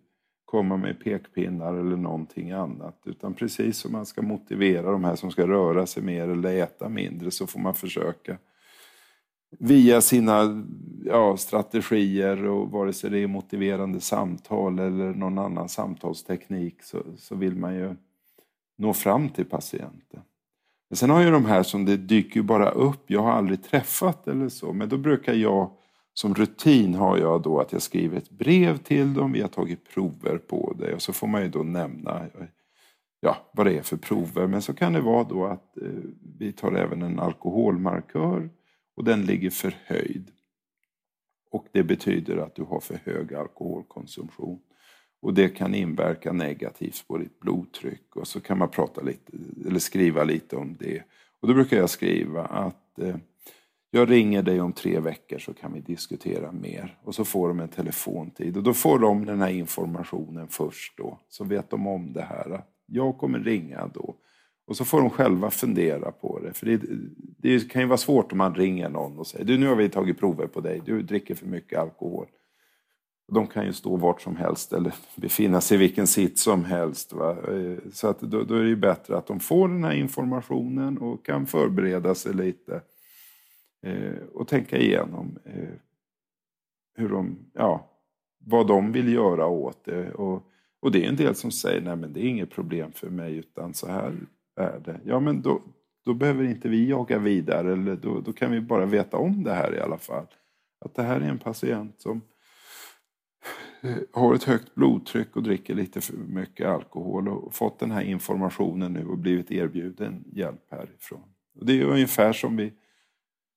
komma 0.46 0.78
med 0.78 1.04
pekpinnar 1.04 1.74
eller 1.74 1.98
någonting 1.98 2.52
annat. 2.52 3.02
Utan 3.06 3.34
precis 3.34 3.78
som 3.78 3.92
man 3.92 4.06
ska 4.06 4.22
motivera 4.22 4.92
de 4.92 5.04
här 5.04 5.16
som 5.16 5.32
ska 5.32 5.48
röra 5.48 5.86
sig 5.86 6.04
mer 6.04 6.28
eller 6.30 6.56
äta 6.56 6.90
mindre 6.90 7.32
så 7.32 7.48
får 7.48 7.60
man 7.60 7.76
försöka 7.76 8.38
via 9.60 10.02
sina 10.02 10.66
ja, 11.06 11.38
strategier 11.38 12.46
och 12.46 12.72
vare 12.72 12.94
sig 12.94 13.10
det 13.10 13.20
är 13.20 13.28
motiverande 13.28 14.00
samtal 14.02 14.80
eller 14.80 15.14
någon 15.14 15.38
annan 15.38 15.70
samtalsteknik 15.70 16.84
så, 16.84 17.04
så 17.18 17.36
vill 17.36 17.56
man 17.56 17.76
ju 17.76 17.96
nå 18.78 18.94
fram 18.94 19.30
till 19.30 19.46
patienten. 19.46 20.22
Men 20.90 20.98
sen 20.98 21.10
har 21.10 21.22
ju 21.22 21.32
de 21.32 21.46
här 21.46 21.64
som 21.64 21.86
det 21.86 21.98
dyker 21.98 22.36
ju 22.36 22.44
bara 22.44 22.70
upp, 22.70 23.04
jag 23.08 23.22
har 23.22 23.32
aldrig 23.32 23.64
träffat 23.64 24.28
eller 24.28 24.50
så, 24.50 24.74
men 24.74 24.90
då 24.90 24.98
brukar 24.98 25.34
jag 25.34 25.72
som 26.14 26.36
rutin 26.36 26.94
har 26.94 27.18
jag 27.18 27.42
då 27.42 27.60
att 27.60 27.72
jag 27.72 27.82
skriver 27.82 28.18
ett 28.18 28.30
brev 28.30 28.78
till 28.78 29.14
dem, 29.14 29.32
vi 29.32 29.42
har 29.42 29.48
tagit 29.48 29.90
prover 29.94 30.38
på 30.38 30.76
det 30.80 30.94
och 30.94 31.02
så 31.02 31.14
får 31.14 31.28
man 31.28 31.42
ju 31.42 31.50
då 31.50 31.64
nämna 31.64 32.26
ja, 33.20 33.38
vad 33.52 33.66
det 33.66 33.78
är 33.78 33.82
för 33.82 33.98
prover. 33.98 34.48
Men 34.48 34.62
så 34.62 34.74
kan 34.74 34.94
det 34.94 35.02
vara 35.02 35.24
då 35.24 35.46
att 35.46 35.78
eh, 35.78 35.88
vi 36.38 36.52
tar 36.52 36.72
även 36.72 37.02
en 37.02 37.20
alkoholmarkör 37.20 38.50
och 38.96 39.04
den 39.04 39.22
ligger 39.22 39.50
förhöjd. 39.50 40.32
Och 41.52 41.68
det 41.72 41.84
betyder 41.84 42.38
att 42.38 42.56
du 42.56 42.64
har 42.64 42.80
för 42.80 43.00
hög 43.04 43.34
alkoholkonsumtion. 43.34 44.60
Och 45.22 45.34
det 45.34 45.50
kan 45.50 45.76
inverka 45.76 46.34
negativt 46.34 47.08
på 47.08 47.18
ditt 47.18 47.40
blodtryck 47.40 48.16
och 48.16 48.28
så 48.28 48.42
kan 48.42 48.58
man 48.58 48.70
prata 48.70 49.02
lite, 49.02 49.32
eller 49.68 49.80
skriva 49.80 50.24
lite 50.24 50.56
om 50.56 50.78
det. 50.80 51.04
Och 51.40 51.48
då 51.48 51.54
brukar 51.54 51.78
jag 51.78 51.90
skriva 51.90 52.46
att 52.46 53.00
eh, 53.00 53.16
jag 53.92 54.12
ringer 54.12 54.44
dig 54.44 54.62
om 54.62 54.74
tre 54.74 55.00
veckor 55.00 55.40
så 55.40 55.54
kan 55.54 55.74
vi 55.74 55.80
diskutera 55.80 56.52
mer. 56.52 56.98
Och 57.04 57.16
så 57.16 57.26
får 57.26 57.48
de 57.48 57.60
en 57.60 57.70
telefontid 57.70 58.58
och 58.58 58.64
då 58.64 58.74
får 58.74 59.00
de 59.00 59.26
den 59.26 59.42
här 59.42 59.50
informationen 59.50 60.48
först 60.48 60.98
då. 60.98 61.20
Så 61.30 61.44
vet 61.44 61.70
de 61.70 61.88
om 61.88 62.14
det 62.14 62.22
här. 62.22 62.62
Jag 62.86 63.18
kommer 63.18 63.40
ringa 63.40 63.88
då. 63.94 64.16
Och 64.68 64.78
så 64.78 64.86
får 64.86 65.02
de 65.02 65.10
själva 65.10 65.52
fundera 65.52 66.12
på 66.12 66.40
det. 66.40 66.54
För 66.54 66.66
det, 66.66 66.82
det, 67.38 67.72
kan 67.72 67.82
ju 67.82 67.88
vara 67.88 67.98
svårt 67.98 68.32
om 68.32 68.38
man 68.38 68.56
ringer 68.56 68.90
någon 68.90 69.20
och 69.20 69.28
säger 69.28 69.46
du 69.46 69.58
nu 69.58 69.68
har 69.68 69.76
vi 69.76 69.90
tagit 69.90 70.20
prover 70.20 70.48
på 70.48 70.62
dig, 70.62 70.82
du 70.86 71.02
dricker 71.02 71.36
för 71.36 71.46
mycket 71.46 71.80
alkohol. 71.80 72.28
De 73.32 73.48
kan 73.48 73.66
ju 73.66 73.74
stå 73.74 73.96
vart 73.96 74.22
som 74.22 74.36
helst 74.36 74.74
eller 74.74 74.94
befinna 75.16 75.62
sig 75.62 75.76
i 75.76 75.78
vilken 75.78 76.08
sitt 76.08 76.40
som 76.40 76.66
helst. 76.66 77.14
Va? 77.14 77.32
Eh, 77.32 77.78
så 77.92 78.08
att 78.08 78.20
då, 78.20 78.44
då 78.44 78.56
är 78.56 78.64
det 78.64 78.70
ju 78.70 78.76
bättre 78.76 79.18
att 79.18 79.28
de 79.28 79.40
får 79.40 79.68
den 79.68 79.84
här 79.84 79.94
informationen 79.94 80.98
och 80.98 81.26
kan 81.26 81.46
förbereda 81.46 82.16
sig 82.16 82.34
lite. 82.34 82.82
Eh, 83.84 84.18
och 84.34 84.48
tänka 84.48 84.78
igenom 84.78 85.40
eh, 85.46 85.70
hur 86.96 87.10
de, 87.10 87.38
ja, 87.54 87.90
vad 88.40 88.68
de 88.68 88.92
vill 88.92 89.14
göra 89.14 89.48
åt 89.48 89.86
det. 89.86 90.12
Och, 90.12 90.44
och 90.80 90.92
det 90.92 91.06
är 91.06 91.10
en 91.10 91.16
del 91.16 91.36
som 91.36 91.52
säger 91.52 91.82
nej 91.82 91.96
men 91.96 92.14
det 92.14 92.20
är 92.20 92.28
inget 92.28 92.52
problem 92.52 92.92
för 92.92 93.10
mig 93.10 93.36
utan 93.36 93.74
så 93.74 93.88
här 93.88 94.14
värde. 94.56 95.00
Ja 95.06 95.20
men 95.20 95.42
då, 95.42 95.62
då 96.06 96.14
behöver 96.14 96.44
inte 96.44 96.70
vi 96.70 96.90
jaga 96.90 97.20
vidare 97.20 97.74
eller 97.74 97.96
då, 97.96 98.20
då 98.20 98.34
kan 98.34 98.52
vi 98.52 98.62
bara 98.62 98.86
veta 98.86 99.18
om 99.18 99.44
det 99.44 99.54
här 99.54 99.76
i 99.76 99.80
alla 99.80 99.98
fall. 99.98 100.26
Att 100.86 100.96
det 100.96 101.04
här 101.04 101.22
är 101.22 101.30
en 101.30 101.40
patient 101.40 102.02
som 102.02 102.22
har 104.14 104.36
ett 104.36 104.44
högt 104.44 104.76
blodtryck 104.76 105.36
och 105.36 105.44
dricker 105.44 105.76
lite 105.76 106.02
för 106.02 106.18
mycket 106.18 106.68
alkohol 106.68 107.28
och 107.28 107.54
fått 107.54 107.80
den 107.80 107.92
här 107.92 108.02
informationen 108.02 108.94
nu 108.94 109.08
och 109.08 109.18
blivit 109.18 109.52
erbjuden 109.52 110.24
hjälp 110.32 110.62
härifrån. 110.72 111.34
Och 111.60 111.66
det 111.66 111.82
är 111.82 111.86
ungefär 111.86 112.34
som 112.34 112.58
vi 112.58 112.74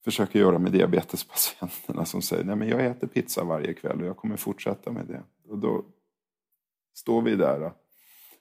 försöker 0.04 0.38
göra 0.38 0.58
med 0.58 0.72
diabetespatienterna 0.72 2.04
som 2.04 2.22
säger 2.22 2.44
nej 2.44 2.56
men 2.56 2.68
jag 2.68 2.86
äter 2.86 3.06
pizza 3.06 3.44
varje 3.44 3.74
kväll 3.74 4.00
och 4.00 4.06
jag 4.06 4.16
kommer 4.16 4.36
fortsätta 4.36 4.92
med 4.92 5.06
det. 5.06 5.22
Och 5.48 5.58
då 5.58 5.84
står 6.94 7.22
vi 7.22 7.36
där. 7.36 7.72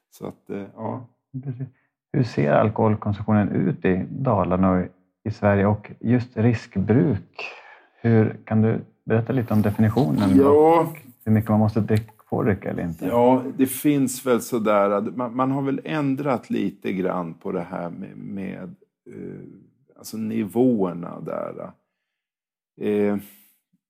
Så 0.10 0.26
att, 0.26 0.50
eh, 0.50 0.65
ja. 0.76 1.08
Precis. 1.43 1.67
Hur 2.13 2.24
ser 2.24 2.52
alkoholkonsumtionen 2.52 3.50
ut 3.50 3.86
i 3.86 4.06
Dalarna 4.10 4.72
och 4.72 4.86
i 5.24 5.32
Sverige 5.32 5.65
och 5.65 5.91
just 6.00 6.38
riskbruk? 6.38 7.46
Hur, 8.02 8.38
kan 8.46 8.62
du 8.62 8.80
berätta 9.04 9.34
lite 9.34 9.54
om 9.54 9.62
definitionen? 9.62 10.38
Ja. 10.38 10.93
Hur 11.26 11.32
mycket 11.32 11.50
man 11.50 11.60
måste 11.60 11.80
dricka, 11.80 12.12
få 12.30 12.43
dricka 12.43 12.70
eller 12.70 12.84
inte? 12.84 13.06
Ja, 13.06 13.43
det 13.58 13.65
finns 13.65 14.26
väl 14.26 14.41
sådär. 14.41 15.02
Man, 15.02 15.36
man 15.36 15.52
har 15.52 15.62
väl 15.62 15.82
ändrat 15.84 16.50
lite 16.50 16.93
grann 16.93 17.34
på 17.34 17.52
det 17.52 17.62
här 17.62 17.89
med, 17.89 18.17
med 18.17 18.76
uh, 19.15 19.39
alltså 19.98 20.17
nivåerna 20.17 21.20
där. 21.20 21.72
Uh, 22.82 23.17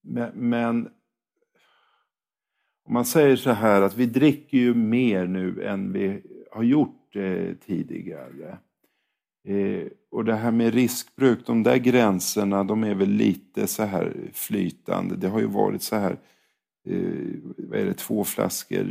men, 0.01 0.31
men 0.33 0.89
om 2.87 2.93
man 2.93 3.05
säger 3.05 3.35
så 3.35 3.51
här 3.51 3.81
att 3.81 3.97
vi 3.97 4.05
dricker 4.05 4.57
ju 4.57 4.73
mer 4.73 5.27
nu 5.27 5.63
än 5.63 5.93
vi 5.93 6.21
har 6.51 6.63
gjort 6.63 6.96
eh, 7.15 7.55
tidigare. 7.65 8.57
Eh, 9.47 9.87
och 10.09 10.25
det 10.25 10.35
här 10.35 10.51
med 10.51 10.73
riskbruk, 10.73 11.39
de 11.45 11.63
där 11.63 11.77
gränserna 11.77 12.63
de 12.63 12.83
är 12.83 12.95
väl 12.95 13.09
lite 13.09 13.67
så 13.67 13.83
här 13.83 14.13
flytande. 14.33 15.15
Det 15.15 15.27
har 15.27 15.39
ju 15.39 15.47
varit 15.47 15.81
så 15.81 15.95
här, 15.95 16.17
eh, 16.85 17.33
vad 17.57 17.79
är 17.79 17.85
det, 17.85 17.93
två 17.93 18.23
flaskor 18.23 18.83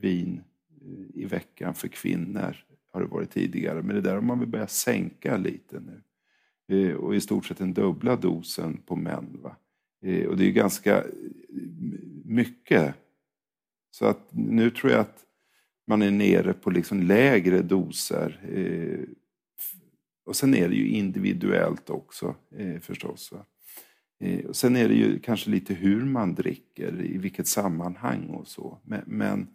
vin 0.00 0.42
eh, 0.82 1.22
i 1.22 1.24
veckan 1.24 1.74
för 1.74 1.88
kvinnor 1.88 2.56
har 2.92 3.00
det 3.00 3.06
varit 3.06 3.30
tidigare. 3.30 3.82
Men 3.82 3.96
det 3.96 4.02
där 4.02 4.14
har 4.14 4.20
man 4.20 4.38
väl 4.38 4.48
börjat 4.48 4.70
sänka 4.70 5.36
lite 5.36 5.80
nu. 5.80 6.02
Eh, 6.68 6.94
och 6.94 7.14
i 7.14 7.20
stort 7.20 7.46
sett 7.46 7.58
den 7.58 7.74
dubbla 7.74 8.16
dosen 8.16 8.76
på 8.86 8.96
män. 8.96 9.38
Va? 9.42 9.56
Eh, 10.02 10.26
och 10.26 10.36
det 10.36 10.44
är 10.44 10.46
ju 10.46 10.52
ganska 10.52 10.98
eh, 10.98 11.04
mycket. 12.24 12.94
Så 13.90 14.06
att 14.06 14.28
nu 14.30 14.70
tror 14.70 14.92
jag 14.92 15.00
att 15.00 15.24
man 15.86 16.02
är 16.02 16.10
nere 16.10 16.52
på 16.52 16.70
liksom 16.70 17.02
lägre 17.02 17.62
doser. 17.62 18.40
Eh, 18.52 19.08
och 20.24 20.36
sen 20.36 20.54
är 20.54 20.68
det 20.68 20.74
ju 20.74 20.88
individuellt 20.88 21.90
också 21.90 22.34
eh, 22.56 22.80
förstås. 22.80 23.32
Eh, 24.20 24.46
och 24.46 24.56
sen 24.56 24.76
är 24.76 24.88
det 24.88 24.94
ju 24.94 25.18
kanske 25.18 25.50
lite 25.50 25.74
hur 25.74 26.04
man 26.04 26.34
dricker, 26.34 27.04
i 27.04 27.18
vilket 27.18 27.46
sammanhang 27.46 28.28
och 28.28 28.48
så. 28.48 28.78
Men, 28.82 29.02
men 29.06 29.48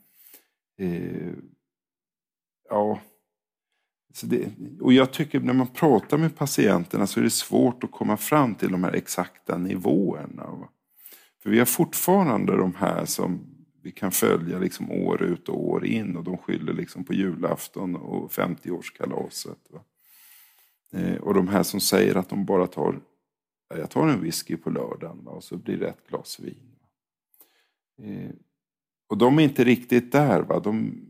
eh, 0.78 1.34
ja. 2.70 3.00
Så 4.13 4.26
det, 4.26 4.50
och 4.82 4.94
jag 4.94 5.13
tycker 5.13 5.40
när 5.40 5.54
man 5.54 5.68
pratar 5.68 6.18
med 6.18 6.36
patienterna 6.36 7.08
så 7.08 7.20
är 7.20 7.24
det 7.24 7.30
svårt 7.30 7.84
att 7.84 7.92
komma 7.92 8.18
fram 8.18 8.56
till 8.56 8.72
de 8.72 8.84
här 8.84 8.94
exakta 8.94 9.58
nivåerna. 9.58 10.68
För 11.44 11.50
vi 11.50 11.60
har 11.60 11.66
fortfarande 11.66 12.58
de 12.58 12.76
här 12.76 13.06
som 13.06 13.57
vi 13.88 13.91
kan 13.91 14.12
följa 14.12 14.60
liksom 14.60 14.91
år 14.91 15.23
ut 15.23 15.50
och 15.50 15.67
år 15.69 15.86
in 15.86 16.15
och 16.15 16.23
de 16.23 16.38
skyller 16.38 16.73
liksom 16.73 17.04
på 17.04 17.13
julafton 17.13 17.95
och 17.95 18.32
50-årskalaset. 18.32 19.80
Eh, 20.93 21.15
och 21.15 21.34
de 21.34 21.47
här 21.47 21.63
som 21.63 21.80
säger 21.80 22.15
att 22.15 22.30
de 22.30 22.45
bara 22.45 22.67
tar, 22.67 23.00
jag 23.69 23.89
tar 23.89 24.08
en 24.08 24.21
whisky 24.21 24.58
på 24.58 24.69
lördagen 24.69 25.23
va? 25.23 25.32
och 25.32 25.43
så 25.43 25.58
blir 25.58 25.78
det 25.78 25.88
ett 25.88 26.08
glas 26.10 26.39
vin. 26.39 26.76
Eh, 28.02 28.32
och 29.08 29.17
de 29.17 29.39
är 29.39 29.43
inte 29.43 29.63
riktigt 29.63 30.12
där. 30.12 30.41
Va? 30.41 30.60
De, 30.60 31.02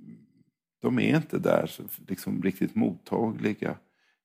de 0.82 1.00
är 1.00 1.16
inte 1.16 1.40
där 1.40 1.72
liksom 2.08 2.42
riktigt 2.42 2.76
mottagliga. 2.76 3.78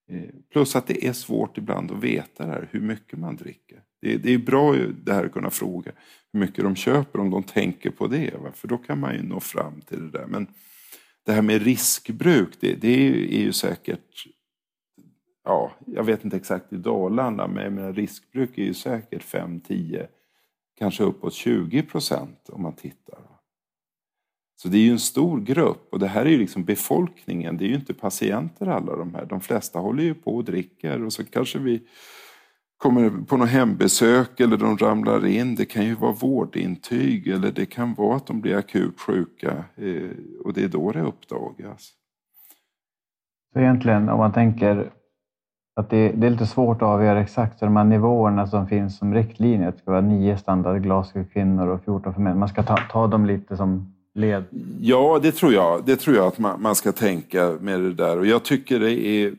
Eh, 0.09 0.31
plus 0.51 0.77
att 0.77 0.87
det 0.87 1.07
är 1.07 1.13
svårt 1.13 1.59
ibland 1.59 1.91
att 1.91 2.05
veta 2.05 2.47
här, 2.47 2.69
hur 2.71 2.81
mycket 2.81 3.19
man 3.19 3.37
dricker. 3.37 3.83
Det, 4.03 4.17
det 4.17 4.35
är 4.35 4.39
bra 4.39 4.77
det 5.05 5.13
här 5.13 5.25
att 5.25 5.33
kunna 5.33 5.51
fråga 5.51 5.93
hur 6.33 6.41
mycket 6.41 6.65
de 6.65 6.77
köper 6.77 7.21
om 7.21 7.31
de 7.31 7.43
tänker 7.43 7.91
på 7.91 8.07
det. 8.07 8.35
Va? 8.43 8.53
För 8.55 8.69
då 8.69 8.79
kan 8.79 9.01
man 9.01 9.15
ju 9.15 9.23
nå 9.23 9.41
fram 9.41 9.81
till 9.81 10.11
det 10.11 10.19
där. 10.19 10.27
Men 10.27 10.47
det 11.27 11.33
här 11.33 11.43
med 11.43 11.63
riskbruk, 11.63 12.49
det, 12.61 12.75
det 12.75 12.89
är, 12.89 12.99
ju, 12.99 13.35
är 13.35 13.41
ju 13.41 13.53
säkert 13.53 14.27
ja, 15.45 15.73
jag 15.87 16.05
vet 16.05 16.25
inte 16.25 16.37
exakt 16.37 16.73
i 16.73 16.77
Dalarna, 16.77 17.47
men 17.47 17.75
menar, 17.75 17.93
riskbruk 17.93 18.59
är 18.59 18.63
ju 18.63 18.75
säkert 18.75 19.23
5, 19.23 19.61
10, 19.61 20.07
kanske 20.79 21.05
uppåt 21.05 21.35
20 21.35 21.83
procent 21.83 22.49
om 22.49 22.63
man 22.63 22.77
tittar. 22.77 23.19
Så 24.57 24.69
det 24.69 24.77
är 24.77 24.83
ju 24.83 24.91
en 24.91 24.99
stor 24.99 25.41
grupp 25.41 25.89
och 25.93 25.99
det 25.99 26.07
här 26.07 26.27
är 26.27 26.31
ju 26.31 26.39
liksom 26.39 26.65
befolkningen, 26.65 27.57
det 27.57 27.65
är 27.65 27.69
ju 27.69 27.75
inte 27.75 27.95
patienter 27.95 28.67
alla 28.67 28.97
de 28.97 29.15
här. 29.15 29.27
De 29.27 29.41
flesta 29.41 29.79
håller 29.79 30.03
ju 30.03 30.15
på 30.15 30.37
och 30.37 30.45
dricker 30.45 31.05
och 31.05 31.13
så 31.13 31.25
kanske 31.25 31.59
vi 31.59 31.83
kommer 32.83 33.11
på 33.29 33.37
något 33.37 33.49
hembesök 33.49 34.41
eller 34.41 34.57
de 34.57 34.79
ramlar 34.79 35.27
in. 35.27 35.55
Det 35.55 35.65
kan 35.65 35.85
ju 35.85 35.95
vara 35.95 36.13
vårdintyg 36.13 37.29
eller 37.29 37.53
det 37.53 37.67
kan 37.67 37.95
vara 37.95 38.17
att 38.17 38.27
de 38.27 38.41
blir 38.41 38.57
akut 38.57 39.01
sjuka 39.01 39.65
eh, 39.77 40.11
och 40.45 40.53
det 40.53 40.65
är 40.65 40.69
då 40.69 40.93
det 40.93 41.01
uppdagas. 41.01 41.93
Så 43.53 43.61
egentligen 43.61 44.09
om 44.09 44.19
man 44.19 44.33
tänker 44.33 44.91
att 45.77 45.91
det, 45.91 46.09
det, 46.09 46.27
är 46.27 46.31
lite 46.31 46.47
svårt 46.47 46.77
att 46.77 46.89
avgöra 46.89 47.21
exakt 47.21 47.59
så 47.59 47.65
de 47.65 47.77
här 47.77 47.85
nivåerna 47.85 48.47
som 48.47 48.67
finns 48.67 48.99
som 48.99 49.15
riktlinjer. 49.15 49.73
Det 49.73 49.79
ska 49.79 49.91
vara 49.91 50.01
nio 50.01 50.37
standardglas 50.37 51.13
för 51.13 51.25
kvinnor 51.25 51.69
och 51.69 51.85
14 51.85 52.15
för 52.15 52.21
män. 52.21 52.39
Man 52.39 52.49
ska 52.49 52.63
ta, 52.63 52.77
ta 52.91 53.07
dem 53.07 53.27
lite 53.27 53.57
som 53.57 53.95
led. 54.15 54.45
Ja, 54.81 55.19
det 55.23 55.33
tror 55.33 55.53
jag. 55.53 55.85
Det 55.85 55.97
tror 55.97 56.17
jag 56.17 56.27
att 56.27 56.39
man, 56.39 56.63
man 56.63 56.75
ska 56.75 56.93
tänka 56.93 57.53
med 57.61 57.81
det 57.81 57.95
där. 57.95 58.19
Och 58.19 58.27
jag 58.27 58.43
tycker 58.43 58.81
det 58.81 59.07
är 59.07 59.33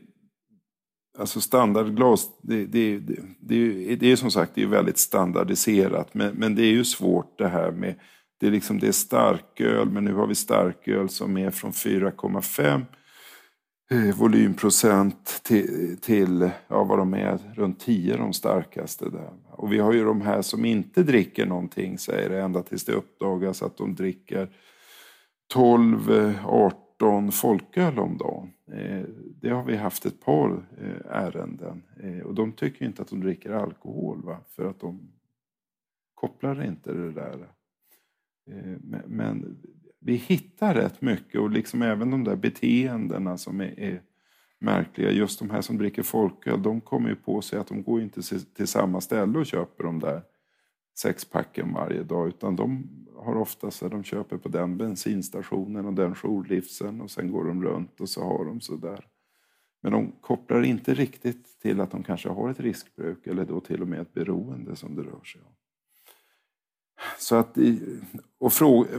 Alltså 1.17 1.41
standardglas, 1.41 2.29
det, 2.41 2.65
det, 2.65 2.99
det, 2.99 3.15
det, 3.39 3.95
det 3.95 4.11
är 4.11 4.15
som 4.15 4.31
sagt 4.31 4.51
det 4.55 4.63
är 4.63 4.67
väldigt 4.67 4.97
standardiserat. 4.97 6.13
Men, 6.13 6.35
men 6.35 6.55
det 6.55 6.61
är 6.61 6.71
ju 6.71 6.83
svårt 6.83 7.37
det 7.37 7.47
här 7.47 7.71
med, 7.71 7.95
det 8.39 8.47
är, 8.47 8.51
liksom, 8.51 8.79
det 8.79 8.87
är 8.87 8.91
starköl, 8.91 9.89
men 9.89 10.05
nu 10.05 10.13
har 10.13 10.27
vi 10.27 10.35
starköl 10.35 11.09
som 11.09 11.37
är 11.37 11.51
från 11.51 11.71
4,5 11.71 12.85
eh, 13.91 14.15
volymprocent 14.15 15.41
till, 15.43 15.97
till 16.01 16.49
ja, 16.67 16.83
vad 16.83 16.97
de 16.97 17.13
är, 17.13 17.39
runt 17.55 17.79
10 17.79 18.17
de 18.17 18.33
starkaste. 18.33 19.09
Där. 19.09 19.29
Och 19.51 19.73
vi 19.73 19.79
har 19.79 19.93
ju 19.93 20.05
de 20.05 20.21
här 20.21 20.41
som 20.41 20.65
inte 20.65 21.03
dricker 21.03 21.45
någonting, 21.45 21.97
säger 21.97 22.29
det, 22.29 22.41
ända 22.41 22.63
tills 22.63 22.85
det 22.85 22.93
uppdagas 22.93 23.63
att 23.63 23.77
de 23.77 23.95
dricker 23.95 24.49
12, 25.53 26.35
18 26.45 27.25
eh, 27.25 27.31
folköl 27.31 27.99
om 27.99 28.17
dagen. 28.17 28.49
Eh, 28.71 29.03
det 29.41 29.49
har 29.49 29.63
vi 29.63 29.75
haft 29.75 30.05
ett 30.05 30.19
par 30.19 30.65
eh, 30.77 31.11
ärenden 31.11 31.83
eh, 31.99 32.19
och 32.19 32.33
de 32.33 32.51
tycker 32.51 32.85
inte 32.85 33.01
att 33.01 33.07
de 33.07 33.19
dricker 33.19 33.51
alkohol 33.51 34.23
va? 34.23 34.39
för 34.49 34.69
att 34.69 34.79
de 34.79 35.11
kopplar 36.13 36.63
inte 36.63 36.93
det 36.93 37.11
där. 37.11 37.47
Men 39.05 39.57
vi 39.99 40.15
hittar 40.15 40.75
rätt 40.75 41.01
mycket 41.01 41.41
och 41.41 41.49
liksom 41.49 41.81
även 41.81 42.11
de 42.11 42.23
där 42.23 42.35
beteendena 42.35 43.37
som 43.37 43.61
är, 43.61 43.79
är 43.79 44.01
märkliga. 44.59 45.11
Just 45.11 45.39
de 45.39 45.49
här 45.49 45.61
som 45.61 45.77
dricker 45.77 46.03
folköl, 46.03 46.61
de 46.61 46.81
kommer 46.81 47.09
ju 47.09 47.15
på 47.15 47.41
sig 47.41 47.59
att 47.59 47.67
de 47.67 47.83
går 47.83 48.01
inte 48.01 48.21
till 48.55 48.67
samma 48.67 49.01
ställe 49.01 49.39
och 49.39 49.45
köper 49.45 49.83
de 49.83 49.99
där 49.99 50.21
sexpacken 50.97 51.73
varje 51.73 52.03
dag 52.03 52.27
utan 52.27 52.55
de 52.55 52.89
har 53.23 53.35
ofta 53.35 53.71
så 53.71 53.87
de 53.87 54.03
köper 54.03 54.37
på 54.37 54.49
den 54.49 54.77
bensinstationen 54.77 55.85
och 55.85 55.93
den 55.93 56.15
jourlivsen 56.15 57.01
och 57.01 57.11
sen 57.11 57.31
går 57.31 57.45
de 57.45 57.63
runt 57.63 58.01
och 58.01 58.09
så 58.09 58.23
har 58.23 58.45
de 58.45 58.61
sådär. 58.61 59.07
Men 59.81 59.91
de 59.91 60.11
kopplar 60.21 60.63
inte 60.63 60.93
riktigt 60.93 61.59
till 61.59 61.81
att 61.81 61.91
de 61.91 62.03
kanske 62.03 62.29
har 62.29 62.49
ett 62.49 62.59
riskbruk 62.59 63.27
eller 63.27 63.45
då 63.45 63.59
till 63.59 63.81
och 63.81 63.87
med 63.87 63.99
ett 63.99 64.13
beroende 64.13 64.75
som 64.75 64.95
det 64.95 65.01
rör 65.01 65.23
sig 65.23 65.41
om. 65.41 65.53
Så 67.19 67.35
att, 67.35 67.57
och 68.37 68.53
fråga, 68.53 68.89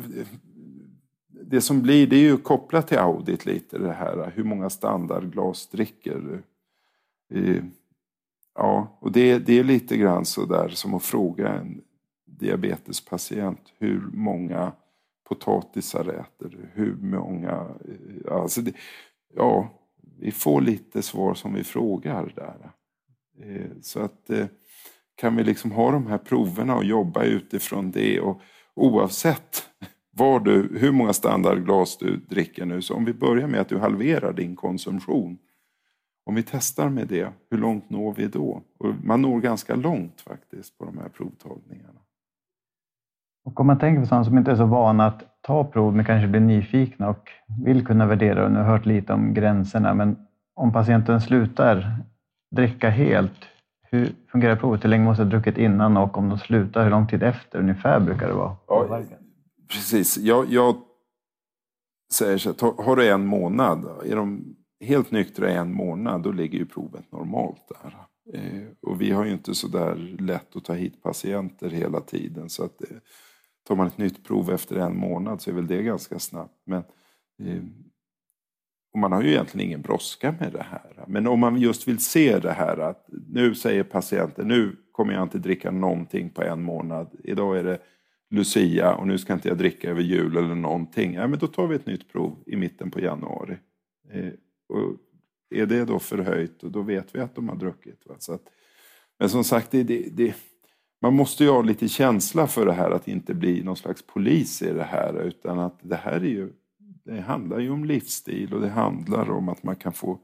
det 1.26 1.60
som 1.60 1.82
blir, 1.82 2.06
det 2.06 2.16
är 2.16 2.20
ju 2.20 2.36
kopplat 2.36 2.88
till 2.88 2.98
audit 2.98 3.46
lite 3.46 3.78
det 3.78 3.92
här, 3.92 4.32
hur 4.34 4.44
många 4.44 4.70
standardglas 4.70 5.66
dricker 5.66 6.18
du? 6.18 6.42
Eh, 7.38 7.64
ja, 8.54 8.98
och 9.00 9.12
det, 9.12 9.38
det 9.38 9.58
är 9.58 9.64
lite 9.64 9.96
grann 9.96 10.24
så 10.24 10.44
där 10.44 10.68
som 10.68 10.94
att 10.94 11.02
fråga 11.02 11.48
en 11.48 11.82
diabetespatient 12.44 13.72
hur 13.78 14.00
många 14.12 14.72
potatisar 15.28 16.08
äter 16.08 16.48
du? 16.48 16.68
Hur 16.72 16.96
många... 16.96 17.52
Eh, 17.52 18.34
alltså 18.34 18.60
det, 18.60 18.72
ja, 19.34 19.68
vi 20.20 20.30
får 20.30 20.60
lite 20.60 21.02
svar 21.02 21.34
som 21.34 21.54
vi 21.54 21.64
frågar 21.64 22.32
där. 22.36 22.70
Eh, 23.42 23.70
så 23.82 24.00
att 24.00 24.30
eh, 24.30 24.46
kan 25.14 25.36
vi 25.36 25.44
liksom 25.44 25.72
ha 25.72 25.90
de 25.90 26.06
här 26.06 26.18
proverna 26.18 26.76
och 26.76 26.84
jobba 26.84 27.24
utifrån 27.24 27.90
det 27.90 28.20
och 28.20 28.40
oavsett 28.74 29.68
var 30.10 30.40
du, 30.40 30.78
hur 30.78 30.92
många 30.92 31.12
standardglas 31.12 31.98
du 31.98 32.16
dricker 32.16 32.64
nu, 32.64 32.82
så 32.82 32.94
om 32.94 33.04
vi 33.04 33.12
börjar 33.12 33.48
med 33.48 33.60
att 33.60 33.68
du 33.68 33.78
halverar 33.78 34.32
din 34.32 34.56
konsumtion 34.56 35.38
om 36.26 36.34
vi 36.34 36.42
testar 36.42 36.88
med 36.88 37.08
det, 37.08 37.32
hur 37.50 37.58
långt 37.58 37.90
når 37.90 38.14
vi 38.14 38.26
då? 38.26 38.62
Och 38.78 38.94
man 39.02 39.22
når 39.22 39.40
ganska 39.40 39.74
långt 39.74 40.20
faktiskt 40.20 40.78
på 40.78 40.84
de 40.84 40.98
här 40.98 41.08
provtagningarna. 41.08 42.00
Och 43.44 43.60
om 43.60 43.66
man 43.66 43.78
tänker 43.78 44.00
på 44.00 44.06
sådana 44.06 44.24
som 44.24 44.38
inte 44.38 44.50
är 44.50 44.56
så 44.56 44.64
vana 44.64 45.06
att 45.06 45.22
ta 45.40 45.64
prov 45.64 45.96
men 45.96 46.04
kanske 46.04 46.28
blir 46.28 46.40
nyfikna 46.40 47.08
och 47.08 47.28
vill 47.64 47.86
kunna 47.86 48.06
värdera 48.06 48.44
och 48.44 48.52
nu 48.52 48.58
har 48.58 48.64
hört 48.64 48.86
lite 48.86 49.12
om 49.12 49.34
gränserna. 49.34 49.94
Men 49.94 50.16
om 50.54 50.72
patienten 50.72 51.20
slutar 51.20 51.96
dricka 52.56 52.90
helt, 52.90 53.44
hur 53.82 54.12
fungerar 54.32 54.56
provet? 54.56 54.84
Hur 54.84 54.88
länge 54.88 55.04
måste 55.04 55.22
ha 55.22 55.30
druckit 55.30 55.58
innan 55.58 55.96
och 55.96 56.18
om 56.18 56.28
de 56.28 56.38
slutar, 56.38 56.84
hur 56.84 56.90
lång 56.90 57.06
tid 57.06 57.22
efter 57.22 57.58
ungefär 57.58 58.00
brukar 58.00 58.28
det 58.28 58.34
vara? 58.34 58.56
Ja, 58.68 59.02
precis. 59.72 60.18
Jag, 60.18 60.46
jag 60.48 60.76
säger 62.12 62.38
så 62.38 62.48
här, 62.48 62.84
har 62.84 62.96
du 62.96 63.08
en 63.08 63.26
månad, 63.26 63.84
är 64.06 64.16
de 64.16 64.56
helt 64.80 65.10
nyktra 65.10 65.50
i 65.50 65.54
en 65.54 65.72
månad, 65.72 66.22
då 66.22 66.32
ligger 66.32 66.58
ju 66.58 66.66
provet 66.66 67.12
normalt 67.12 67.68
där. 67.68 67.96
Eh, 68.32 68.62
och 68.82 69.00
vi 69.00 69.10
har 69.10 69.24
ju 69.24 69.32
inte 69.32 69.54
så 69.54 69.68
där 69.68 70.16
lätt 70.18 70.56
att 70.56 70.64
ta 70.64 70.72
hit 70.72 71.02
patienter 71.02 71.70
hela 71.70 72.00
tiden. 72.00 72.48
Så 72.48 72.64
att, 72.64 72.82
eh, 72.82 72.96
tar 73.68 73.76
man 73.76 73.86
ett 73.86 73.98
nytt 73.98 74.24
prov 74.24 74.50
efter 74.50 74.76
en 74.76 74.96
månad 74.96 75.42
så 75.42 75.50
är 75.50 75.54
väl 75.54 75.66
det 75.66 75.82
ganska 75.82 76.18
snabbt. 76.18 76.62
Men, 76.66 76.82
eh, 77.42 77.62
och 78.92 78.98
man 78.98 79.12
har 79.12 79.22
ju 79.22 79.30
egentligen 79.30 79.66
ingen 79.66 79.82
brådska 79.82 80.34
med 80.40 80.52
det 80.52 80.66
här. 80.70 81.04
Men 81.06 81.26
om 81.26 81.40
man 81.40 81.56
just 81.56 81.88
vill 81.88 81.98
se 81.98 82.38
det 82.38 82.52
här 82.52 82.78
att 82.78 83.06
nu 83.28 83.54
säger 83.54 83.84
patienten 83.84 84.48
nu 84.48 84.76
kommer 84.92 85.12
jag 85.12 85.22
inte 85.22 85.38
dricka 85.38 85.70
någonting 85.70 86.30
på 86.30 86.42
en 86.42 86.62
månad. 86.62 87.10
Idag 87.24 87.58
är 87.58 87.64
det 87.64 87.78
Lucia 88.30 88.94
och 88.94 89.06
nu 89.06 89.18
ska 89.18 89.32
inte 89.32 89.48
jag 89.48 89.58
dricka 89.58 89.90
över 89.90 90.02
jul 90.02 90.36
eller 90.36 90.54
någonting. 90.54 91.14
Ja, 91.14 91.26
men 91.26 91.38
då 91.38 91.46
tar 91.46 91.66
vi 91.66 91.76
ett 91.76 91.86
nytt 91.86 92.12
prov 92.12 92.42
i 92.46 92.56
mitten 92.56 92.90
på 92.90 93.00
januari. 93.00 93.56
Eh, 94.10 94.32
och 94.68 94.96
är 95.50 95.66
det 95.66 95.84
då 95.84 95.98
förhöjt, 95.98 96.60
då 96.60 96.82
vet 96.82 97.14
vi 97.14 97.20
att 97.20 97.34
de 97.34 97.48
har 97.48 97.56
druckit. 97.56 98.06
Va? 98.06 98.14
Så 98.18 98.32
att, 98.32 98.42
men 99.18 99.30
som 99.30 99.44
sagt, 99.44 99.70
det, 99.70 99.82
det, 99.82 100.08
det, 100.12 100.34
man 101.04 101.16
måste 101.16 101.44
ju 101.44 101.50
ha 101.50 101.62
lite 101.62 101.88
känsla 101.88 102.46
för 102.46 102.66
det 102.66 102.72
här 102.72 102.90
att 102.90 103.08
inte 103.08 103.34
bli 103.34 103.62
någon 103.62 103.76
slags 103.76 104.02
polis 104.02 104.62
i 104.62 104.72
det 104.72 104.84
här. 104.84 105.22
Utan 105.22 105.58
att 105.58 105.78
det 105.82 105.96
här 105.96 106.12
är 106.12 106.24
ju, 106.24 106.52
det 107.04 107.20
handlar 107.20 107.58
ju 107.58 107.70
om 107.70 107.84
livsstil 107.84 108.54
och 108.54 108.60
det 108.60 108.68
handlar 108.68 109.30
om 109.30 109.48
att 109.48 109.62
man 109.62 109.76
kan 109.76 109.92
få 109.92 110.18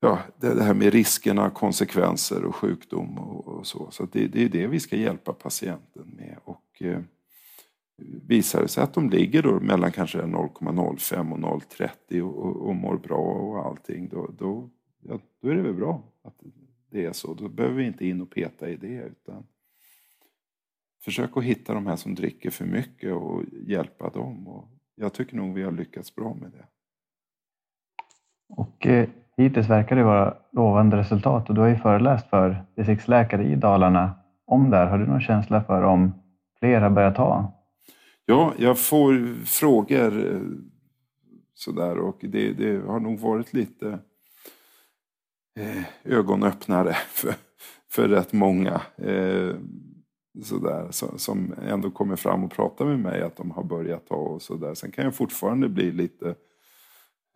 ja, 0.00 0.18
det 0.40 0.62
här 0.62 0.74
med 0.74 0.92
riskerna, 0.92 1.50
konsekvenser 1.50 2.44
och 2.44 2.54
sjukdom 2.54 3.18
och, 3.18 3.48
och 3.48 3.66
så. 3.66 3.88
Så 3.90 4.06
det, 4.12 4.26
det, 4.26 4.44
är 4.44 4.48
det 4.48 4.66
vi 4.66 4.80
ska 4.80 4.96
hjälpa 4.96 5.32
patienten 5.32 6.14
med. 6.16 6.36
Och, 6.44 6.82
eh, 6.82 7.00
Visar 8.26 8.62
det 8.62 8.68
sig 8.68 8.82
att 8.82 8.94
de 8.94 9.10
ligger 9.10 9.42
då 9.42 9.60
mellan 9.60 9.92
kanske 9.92 10.18
0,05 10.18 11.32
och 11.32 11.38
0,30 11.38 12.20
och, 12.20 12.38
och, 12.38 12.68
och 12.68 12.76
mår 12.76 12.96
bra 12.96 13.24
och 13.24 13.66
allting, 13.66 14.08
då, 14.08 14.30
då, 14.38 14.70
ja, 15.02 15.18
då 15.42 15.48
är 15.48 15.54
det 15.54 15.62
väl 15.62 15.74
bra 15.74 16.02
att 16.22 16.34
det 16.90 17.04
är 17.04 17.12
så. 17.12 17.34
Då 17.34 17.48
behöver 17.48 17.76
vi 17.76 17.86
inte 17.86 18.06
in 18.06 18.20
och 18.20 18.30
peta 18.30 18.68
i 18.68 18.76
det. 18.76 19.02
utan 19.02 19.46
Försök 21.06 21.36
att 21.36 21.44
hitta 21.44 21.74
de 21.74 21.86
här 21.86 21.96
som 21.96 22.14
dricker 22.14 22.50
för 22.50 22.64
mycket 22.64 23.12
och 23.12 23.42
hjälpa 23.66 24.08
dem. 24.08 24.48
Och 24.48 24.68
jag 24.94 25.12
tycker 25.12 25.36
nog 25.36 25.54
vi 25.54 25.62
har 25.62 25.72
lyckats 25.72 26.14
bra 26.14 26.34
med 26.34 26.50
det. 26.50 26.64
Och 28.48 28.86
eh, 28.86 29.08
hittills 29.36 29.68
verkar 29.68 29.96
det 29.96 30.02
vara 30.02 30.36
lovande 30.52 30.96
resultat 30.96 31.48
och 31.48 31.54
du 31.54 31.60
har 31.60 31.68
ju 31.68 31.76
föreläst 31.76 32.30
för 32.30 32.64
distriktsläkare 32.76 33.44
i 33.44 33.56
Dalarna 33.56 34.14
om 34.46 34.70
det 34.70 34.76
här. 34.76 34.86
Har 34.86 34.98
du 34.98 35.06
någon 35.06 35.20
känsla 35.20 35.64
för 35.64 35.82
om 35.82 36.12
fler 36.58 36.80
har 36.80 36.90
börjat 36.90 37.16
ta 37.16 37.52
Ja, 38.24 38.52
jag 38.58 38.78
får 38.78 39.44
frågor 39.44 40.34
eh, 40.34 40.40
sådär 41.54 41.98
och 41.98 42.18
det, 42.20 42.52
det 42.52 42.86
har 42.86 43.00
nog 43.00 43.18
varit 43.18 43.52
lite 43.52 43.98
eh, 45.58 45.84
ögonöppnare 46.04 46.92
för, 47.08 47.34
för 47.90 48.08
rätt 48.08 48.32
många. 48.32 48.80
Eh, 48.96 49.54
sådär, 50.42 50.88
så, 50.90 51.18
som 51.18 51.54
ändå 51.62 51.90
kommer 51.90 52.16
fram 52.16 52.44
och 52.44 52.50
pratar 52.50 52.84
med 52.84 52.98
mig 52.98 53.22
att 53.22 53.36
de 53.36 53.50
har 53.50 53.64
börjat 53.64 54.06
ta 54.06 54.14
och 54.14 54.42
sådär. 54.42 54.74
Sen 54.74 54.90
kan 54.90 55.04
jag 55.04 55.14
fortfarande 55.14 55.68
bli 55.68 55.92
lite 55.92 56.34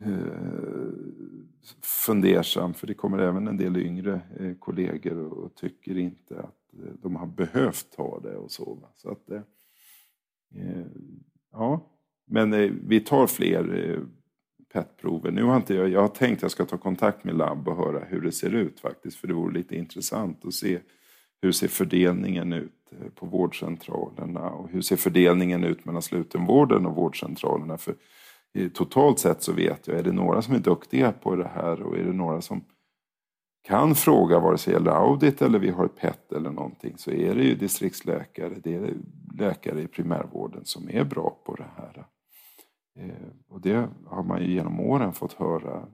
eh, 0.05 0.93
fundersam 2.07 2.75
för 2.75 2.87
det 2.87 2.95
kommer 2.95 3.19
även 3.19 3.49
en 3.49 3.57
del 3.57 3.77
yngre 3.77 4.21
eh, 4.41 4.55
kollegor 4.59 5.19
och, 5.19 5.45
och, 5.45 5.55
tycker 5.55 5.99
inte 5.99 6.39
att 6.39 6.75
eh, 6.75 6.93
de 7.03 7.17
har 7.17 7.27
behövt 7.27 7.93
ta 7.97 8.21
det 8.21 8.37
och 8.37 8.51
så. 8.51 8.89
så 8.97 9.11
att, 9.11 9.31
eh, 9.31 9.43
eh, 10.57 10.87
Ja, 11.53 11.91
men 12.27 12.53
eh, 12.53 12.71
vi 12.87 13.01
tar 13.01 13.27
fler 13.27 13.99
PET-prover. 14.73 15.31
Nu 15.31 15.43
har 15.43 15.57
inte 15.57 15.75
jag, 15.75 15.89
jag 15.89 16.01
har 16.01 16.09
tänkt 16.09 16.39
att 16.39 16.43
jag 16.43 16.51
ska 16.51 16.65
ta 16.65 16.79
kontakt 16.79 17.25
med 17.25 17.35
labb 17.35 17.69
och 17.69 17.77
höra 17.77 18.05
hur 18.05 18.21
det 18.21 18.33
ser 18.33 18.55
ut 18.55 18.81
faktiskt. 18.81 19.17
För 19.17 19.29
det 19.29 19.35
vore 19.35 19.55
lite 19.55 19.77
intressant 19.77 20.45
att 20.45 20.55
se 20.55 20.81
hur 21.43 21.53
ser 21.53 21.69
fördelningen 21.69 22.53
ut 22.53 22.80
Eh, 22.93 23.11
på 23.15 23.27
vårdcentralerna 23.27 24.51
och 24.51 24.69
hur 24.69 24.81
ser 24.81 24.97
fördelningen 24.97 25.65
ut 25.65 25.85
mellan 25.85 26.03
slutenvården 26.03 26.87
och 26.87 26.97
vårdcentralerna. 26.97 27.79
För 27.79 27.95
totalt 28.75 29.19
sett 29.19 29.43
så 29.43 29.53
vet 29.53 29.89
jag, 29.89 29.99
är 29.99 30.03
det 30.03 30.13
några 30.13 30.43
som 30.43 30.55
är 30.55 30.59
duktiga 30.59 31.13
på 31.13 31.37
det 31.37 31.51
här 31.55 31.83
och 31.83 31.99
är 31.99 32.05
det 32.05 32.13
några 32.13 32.41
som 32.41 32.65
kan 33.63 33.95
fråga 33.95 34.41
vare 34.41 34.59
sig 34.59 34.73
det 34.73 34.79
gäller 34.79 34.91
audit 34.91 35.43
eller 35.43 35.59
vi 35.59 35.71
har 35.71 35.85
ett 35.85 35.97
PET 35.97 36.33
eller 36.33 36.51
någonting 36.51 36.95
så 36.97 37.11
är 37.11 37.35
det 37.35 37.43
ju 37.43 37.55
distriktsläkare, 37.55 38.55
det 38.63 38.75
är 38.75 38.95
läkare 39.39 39.83
i 39.83 39.87
primärvården 39.87 40.65
som 40.65 40.91
är 40.91 41.05
bra 41.05 41.39
på 41.45 41.55
det 41.55 41.71
här. 41.77 42.07
Eh, 42.99 43.29
och 43.49 43.61
det 43.61 43.89
har 44.07 44.23
man 44.23 44.43
ju 44.43 44.53
genom 44.53 44.81
åren 44.81 45.13
fått 45.13 45.33
höra 45.33 45.87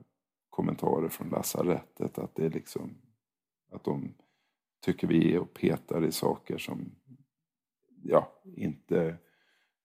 kommentarer 0.49 1.09
från 1.09 1.29
lasarettet 1.29 2.17
att 2.17 2.35
det 2.35 2.45
är 2.45 2.49
liksom 2.49 2.89
att 3.71 3.83
de 3.83 4.13
tycker 4.79 5.07
vi 5.07 5.33
är 5.33 5.39
och 5.39 5.53
petar 5.53 6.05
i 6.05 6.11
saker 6.11 6.57
som 6.57 6.91
ja, 8.03 8.33
inte 8.43 9.17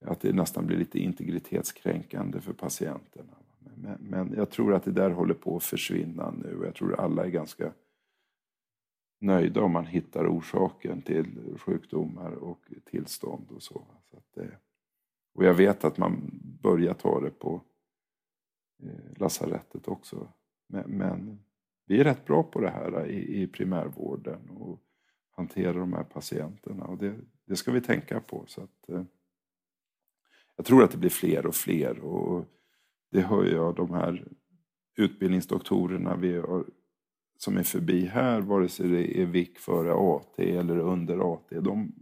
att 0.05 0.20
det 0.20 0.33
nästan 0.33 0.66
blir 0.66 0.76
lite 0.76 0.98
integritetskränkande 0.98 2.40
för 2.40 2.52
patienterna. 2.52 3.37
Men, 3.59 3.98
men 4.00 4.33
jag 4.37 4.50
tror 4.50 4.74
att 4.74 4.85
det 4.85 4.92
där 4.92 5.11
håller 5.11 5.35
på 5.35 5.57
att 5.57 5.62
försvinna 5.62 6.31
nu 6.31 6.57
och 6.59 6.66
jag 6.66 6.74
tror 6.74 7.00
alla 7.00 7.24
är 7.24 7.31
ganska 7.31 7.72
nöjda 9.20 9.62
om 9.62 9.72
man 9.72 9.87
hittar 9.87 10.26
orsaken 10.26 11.02
till 11.02 11.59
sjukdomar 11.59 12.33
och 12.33 12.72
tillstånd 12.85 13.50
och 13.50 13.62
så. 13.62 13.87
så 14.11 14.22
det, 14.35 14.42
eh, 14.42 14.48
och 15.35 15.44
jag 15.44 15.55
vet 15.55 15.85
att 15.85 15.98
man 15.98 16.40
börjar 16.62 16.94
ta 16.94 17.20
det 17.20 17.31
på 17.31 17.61
eh, 18.83 19.16
lasarettet 19.16 19.88
också. 19.88 20.28
Men, 20.66 20.90
men, 20.90 21.38
vi 21.92 22.00
är 22.00 22.05
rätt 22.05 22.24
bra 22.24 22.42
på 22.42 22.61
det 22.61 22.70
här 22.70 23.07
i, 23.07 23.42
i 23.42 23.46
primärvården 23.46 24.50
och 24.50 24.81
hantera 25.31 25.72
de 25.72 25.92
här 25.92 26.05
patienterna 26.05 26.85
och 26.85 26.98
det, 26.98 27.14
det 27.46 27.57
ska 27.57 27.72
vi 27.72 27.81
tänka 27.81 28.20
på. 28.20 28.44
Så 28.46 28.61
att, 28.62 28.88
eh, 28.88 29.02
jag 30.57 30.66
tror 30.66 30.85
att 30.85 30.90
det 30.90 30.98
blir 30.98 31.11
fler 31.11 31.46
och 31.46 31.55
fler 31.55 31.98
och 31.98 32.44
det 33.11 33.20
hör 33.20 33.44
jag 33.44 33.76
de 33.76 33.90
här 33.90 34.28
utbildningsdoktorerna 34.96 36.16
vi 36.16 36.37
har, 36.37 36.64
som 37.38 37.57
är 37.57 37.62
förbi 37.62 38.05
här, 38.05 38.40
vare 38.40 38.68
sig 38.68 38.88
det 38.88 39.20
är 39.20 39.26
VIK 39.26 39.59
före 39.59 39.94
AT 39.94 40.38
eller 40.38 40.78
under 40.78 41.35
AT, 41.35 41.61
de 41.61 41.92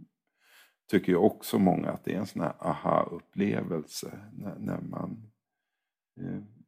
tycker 0.91 1.11
ju 1.11 1.17
också 1.17 1.59
många 1.59 1.89
att 1.89 2.03
det 2.05 2.13
är 2.13 2.19
en 2.19 2.25
sån 2.25 2.41
här 2.41 2.53
aha-upplevelse 2.59 4.19
när, 4.33 4.59
när, 4.59 4.81
man 4.81 5.31
eh, 6.21 6.60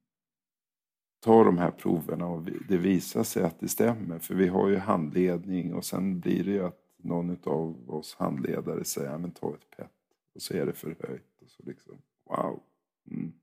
tar 1.23 1.45
de 1.45 1.57
här 1.57 1.71
proverna 1.71 2.27
och 2.27 2.41
det 2.43 2.77
visar 2.77 3.23
sig 3.23 3.43
att 3.43 3.59
det 3.59 3.67
stämmer. 3.67 4.19
För 4.19 4.35
vi 4.35 4.47
har 4.47 4.69
ju 4.69 4.77
handledning 4.77 5.73
och 5.73 5.85
sen 5.85 6.19
blir 6.19 6.43
det 6.43 6.51
ju 6.51 6.65
att 6.65 6.79
någon 6.97 7.37
av 7.43 7.89
oss 7.89 8.15
handledare 8.15 8.83
säger 8.83 9.17
men 9.17 9.31
ta 9.31 9.53
ett 9.53 9.77
PET 9.77 9.91
och 10.35 10.41
så 10.41 10.53
är 10.53 10.65
det 10.65 10.73
förhöjt. 10.73 11.41
Och 11.41 11.49
så 11.49 11.63
liksom, 11.65 11.97
wow. 12.29 12.59
Mm. 13.11 13.33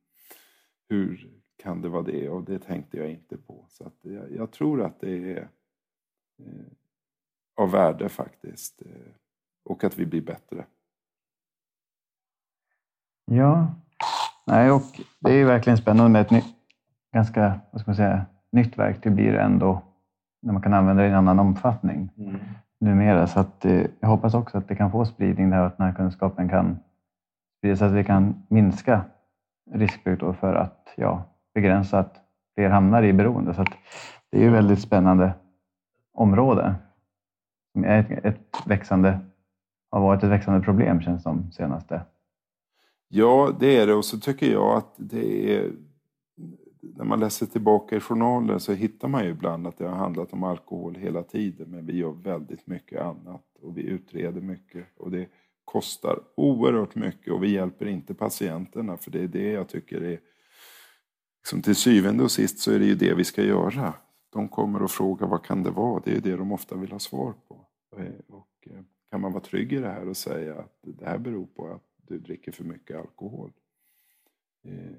Hur 0.88 1.30
kan 1.56 1.82
det 1.82 1.88
vara 1.88 2.02
det? 2.02 2.28
Och 2.28 2.44
det 2.44 2.58
tänkte 2.58 2.96
jag 2.96 3.10
inte 3.10 3.36
på. 3.36 3.66
Så 3.68 3.84
att 3.84 3.98
jag, 4.02 4.32
jag 4.32 4.50
tror 4.50 4.82
att 4.82 5.00
det 5.00 5.32
är 5.32 5.48
eh, 6.38 6.72
av 7.54 7.70
värde 7.70 8.08
faktiskt. 8.08 8.82
Eh, 8.82 9.12
och 9.64 9.84
att 9.84 9.98
vi 9.98 10.06
blir 10.06 10.22
bättre. 10.22 10.66
Ja, 13.24 13.74
Nej, 14.50 14.70
och 14.70 15.00
det 15.18 15.32
är 15.32 15.44
verkligen 15.44 15.76
spännande 15.76 16.10
med 16.10 16.22
ett 16.22 16.30
nytt 16.30 16.59
ganska 17.12 17.60
vad 17.70 17.80
ska 17.80 17.90
man 17.90 17.96
säga, 17.96 18.26
nytt 18.52 18.78
verktyg 18.78 19.12
blir 19.12 19.32
det 19.32 19.40
ändå 19.40 19.82
när 20.42 20.52
man 20.52 20.62
kan 20.62 20.74
använda 20.74 21.02
det 21.02 21.08
i 21.08 21.10
en 21.10 21.16
annan 21.16 21.38
omfattning 21.38 22.10
mm. 22.16 22.36
numera. 22.80 23.26
Så 23.26 23.40
att, 23.40 23.64
eh, 23.64 23.86
jag 24.00 24.08
hoppas 24.08 24.34
också 24.34 24.58
att 24.58 24.68
det 24.68 24.76
kan 24.76 24.92
få 24.92 25.04
spridning 25.04 25.50
där 25.50 25.60
och 25.60 25.66
att 25.66 25.76
den 25.76 25.86
här 25.86 25.94
kunskapen 25.94 26.48
kan 26.48 26.78
spridas 27.58 27.78
så 27.78 27.84
att 27.84 27.92
vi 27.92 28.04
kan 28.04 28.42
minska 28.48 29.04
riskbruk 29.72 30.36
för 30.36 30.54
att 30.54 30.92
ja, 30.96 31.22
begränsa 31.54 31.98
att 31.98 32.14
fler 32.54 32.70
hamnar 32.70 33.02
i 33.02 33.12
beroende. 33.12 33.54
Så 33.54 33.64
det 34.30 34.38
är 34.38 34.42
ju 34.42 34.50
väldigt 34.50 34.80
spännande 34.80 35.32
område. 36.12 36.74
Som 37.72 37.84
är 37.84 38.00
ett, 38.00 38.24
ett 38.24 38.66
växande, 38.66 39.18
har 39.90 40.00
varit 40.00 40.22
ett 40.22 40.30
växande 40.30 40.60
problem 40.60 41.00
känns 41.00 41.22
som 41.22 41.52
senaste. 41.52 42.02
Ja, 43.08 43.50
det 43.60 43.80
är 43.80 43.86
det. 43.86 43.94
Och 43.94 44.04
så 44.04 44.18
tycker 44.18 44.52
jag 44.52 44.76
att 44.76 44.94
det 44.96 45.56
är... 45.56 45.70
När 46.82 47.04
man 47.04 47.20
läser 47.20 47.46
tillbaka 47.46 47.96
i 47.96 48.00
journalen 48.00 48.60
så 48.60 48.72
hittar 48.72 49.08
man 49.08 49.24
ju 49.24 49.30
ibland 49.30 49.66
att 49.66 49.78
det 49.78 49.88
har 49.88 49.96
handlat 49.96 50.32
om 50.32 50.42
alkohol 50.42 50.94
hela 50.94 51.22
tiden. 51.22 51.70
Men 51.70 51.86
vi 51.86 51.96
gör 51.96 52.12
väldigt 52.12 52.66
mycket 52.66 53.00
annat 53.00 53.44
och 53.62 53.78
vi 53.78 53.82
utreder 53.82 54.40
mycket. 54.40 54.86
Och 54.96 55.10
det 55.10 55.28
kostar 55.64 56.20
oerhört 56.34 56.94
mycket 56.94 57.32
och 57.32 57.42
vi 57.42 57.50
hjälper 57.50 57.86
inte 57.86 58.14
patienterna. 58.14 58.96
För 58.96 59.10
det 59.10 59.22
är 59.22 59.28
det 59.28 59.50
jag 59.50 59.68
tycker 59.68 60.00
är 60.00 60.20
liksom 61.40 61.62
till 61.62 61.76
syvende 61.76 62.24
och 62.24 62.30
sist 62.30 62.58
så 62.58 62.72
är 62.72 62.78
det 62.78 62.84
ju 62.84 62.94
det 62.94 63.14
vi 63.14 63.24
ska 63.24 63.42
göra. 63.42 63.94
De 64.30 64.48
kommer 64.48 64.82
och 64.82 64.90
frågar 64.90 65.26
vad 65.26 65.44
kan 65.44 65.62
det 65.62 65.70
vara? 65.70 66.02
Det 66.04 66.16
är 66.16 66.20
det 66.20 66.36
de 66.36 66.52
ofta 66.52 66.76
vill 66.76 66.92
ha 66.92 66.98
svar 66.98 67.34
på. 67.48 67.66
Eh, 67.96 68.20
och 68.28 68.68
eh, 68.70 68.82
kan 69.10 69.20
man 69.20 69.32
vara 69.32 69.42
trygg 69.42 69.72
i 69.72 69.78
det 69.78 69.88
här 69.88 70.08
och 70.08 70.16
säga 70.16 70.54
att 70.54 70.78
det 70.82 71.06
här 71.06 71.18
beror 71.18 71.46
på 71.46 71.68
att 71.68 71.82
du 71.96 72.18
dricker 72.18 72.52
för 72.52 72.64
mycket 72.64 72.96
alkohol. 72.96 73.52
Eh, 74.64 74.96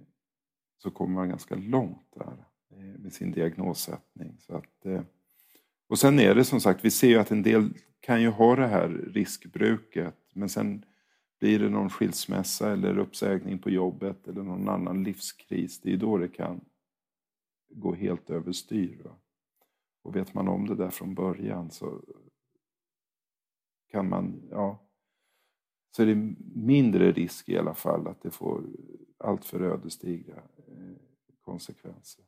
så 0.84 0.92
kommer 0.92 1.14
man 1.16 1.30
ganska 1.30 1.56
långt 1.56 2.08
där 2.16 2.46
eh, 2.72 3.00
med 3.00 3.14
sin 3.14 3.32
diagnossättning. 3.32 4.38
Så 4.40 4.56
att, 4.56 4.86
eh, 4.86 5.02
och 5.88 6.00
sen 6.00 6.20
är 6.20 6.36
det 6.36 6.44
som 6.44 6.62
sagt, 6.62 6.86
vi 6.86 6.92
ser 6.92 7.08
ju 7.08 7.18
att 7.18 7.32
en 7.32 7.44
del 7.44 7.74
kan 8.00 8.22
ju 8.22 8.30
ha 8.30 8.56
det 8.56 8.68
här 8.68 8.90
riskbruket 8.90 10.18
men 10.34 10.50
sen 10.50 10.86
blir 11.40 11.60
det 11.60 11.70
någon 11.70 11.90
skilsmässa 11.90 12.72
eller 12.72 12.98
uppsägning 12.98 13.60
på 13.60 13.70
jobbet 13.70 14.28
eller 14.28 14.44
någon 14.44 14.70
annan 14.70 15.04
livskris, 15.04 15.82
det 15.82 15.94
är 15.94 15.98
då 15.98 16.18
det 16.18 16.28
kan 16.28 16.62
gå 17.70 17.94
helt 17.94 18.30
överstyr. 18.30 19.02
Va? 19.04 19.16
Och 20.04 20.16
vet 20.16 20.34
man 20.34 20.48
om 20.48 20.68
det 20.68 20.76
där 20.76 20.90
från 20.90 21.16
början 21.16 21.72
så 21.72 22.02
kan 23.92 24.10
man, 24.10 24.42
ja, 24.52 24.80
så 25.96 26.02
är 26.02 26.06
det 26.06 26.36
mindre 26.56 27.12
risk 27.12 27.50
i 27.50 27.58
alla 27.58 27.74
fall 27.74 28.08
att 28.08 28.22
det 28.22 28.32
får 28.32 28.64
alltför 29.18 29.62
ödesdigra 29.62 30.42
konsekvenser. 31.46 32.26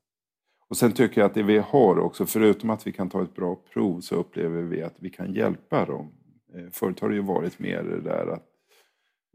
Och 0.68 0.78
sen 0.78 0.92
tycker 0.92 1.22
jag 1.22 1.28
att 1.28 1.34
det 1.34 1.44
vi 1.44 1.58
har 1.58 2.00
också, 2.00 2.26
förutom 2.26 2.70
att 2.70 2.88
vi 2.88 2.92
kan 2.92 3.10
ta 3.10 3.24
ett 3.24 3.36
bra 3.36 3.56
prov, 3.56 4.02
så 4.02 4.16
upplever 4.16 4.62
vi 4.62 4.82
att 4.82 4.96
vi 5.00 5.10
kan 5.10 5.34
hjälpa 5.34 5.86
dem. 5.86 6.12
Eh, 6.56 6.70
förut 6.72 7.00
har 7.00 7.10
det 7.10 7.16
ju 7.16 7.22
varit 7.22 7.60
mer 7.60 7.84
det 7.84 8.02
där 8.02 8.28
att 8.28 8.48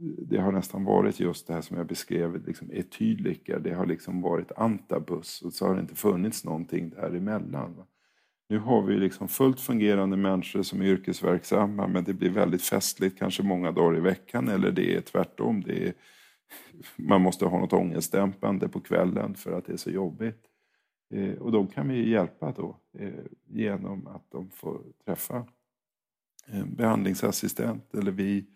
eh, 0.00 0.24
det 0.28 0.40
har 0.40 0.52
nästan 0.52 0.84
varit 0.84 1.20
just 1.20 1.46
det 1.46 1.54
här 1.54 1.60
som 1.60 1.76
jag 1.76 1.86
beskrev, 1.86 2.46
liksom 2.46 2.70
etydliker. 2.72 3.58
Det 3.58 3.74
har 3.74 3.86
liksom 3.86 4.22
varit 4.22 4.52
antabus 4.52 5.42
och 5.42 5.52
så 5.52 5.66
har 5.66 5.74
det 5.74 5.80
inte 5.80 5.94
funnits 5.94 6.44
någonting 6.44 6.90
däremellan. 6.90 7.84
Nu 8.48 8.58
har 8.58 8.82
vi 8.82 8.96
liksom 8.96 9.28
fullt 9.28 9.60
fungerande 9.60 10.16
människor 10.16 10.62
som 10.62 10.80
är 10.80 10.84
yrkesverksamma 10.84 11.86
men 11.86 12.04
det 12.04 12.14
blir 12.14 12.30
väldigt 12.30 12.62
festligt 12.62 13.18
kanske 13.18 13.42
många 13.42 13.72
dagar 13.72 13.96
i 13.96 14.00
veckan 14.00 14.48
eller 14.48 14.70
det 14.70 14.96
är 14.96 15.00
tvärtom. 15.00 15.62
Det 15.62 15.88
är, 15.88 15.94
man 16.96 17.22
måste 17.22 17.46
ha 17.46 17.58
något 17.58 17.72
ångestdämpande 17.72 18.68
på 18.68 18.80
kvällen 18.80 19.34
för 19.34 19.52
att 19.52 19.64
det 19.64 19.72
är 19.72 19.76
så 19.76 19.90
jobbigt. 19.90 20.44
Eh, 21.14 21.34
och 21.34 21.52
de 21.52 21.66
kan 21.66 21.88
vi 21.88 22.11
hjälpa 22.11 22.52
då 22.52 22.76
eh, 22.98 23.24
genom 23.46 24.06
att 24.06 24.30
de 24.30 24.50
får 24.50 24.82
träffa 25.04 25.46
en 26.46 26.74
behandlingsassistent 26.74 27.94
eller 27.94 28.11
vi 28.11 28.46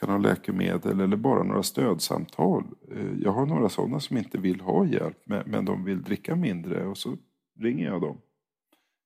kan 0.00 0.10
ha 0.10 0.18
läkemedel 0.18 1.00
eller 1.00 1.16
bara 1.16 1.42
några 1.42 1.62
stödsamtal. 1.62 2.64
Jag 3.22 3.32
har 3.32 3.46
några 3.46 3.68
sådana 3.68 4.00
som 4.00 4.16
inte 4.16 4.38
vill 4.38 4.60
ha 4.60 4.86
hjälp 4.86 5.22
men 5.26 5.64
de 5.64 5.84
vill 5.84 6.02
dricka 6.02 6.36
mindre 6.36 6.86
och 6.86 6.98
så 6.98 7.16
ringer 7.58 7.86
jag 7.86 8.00
dem 8.00 8.20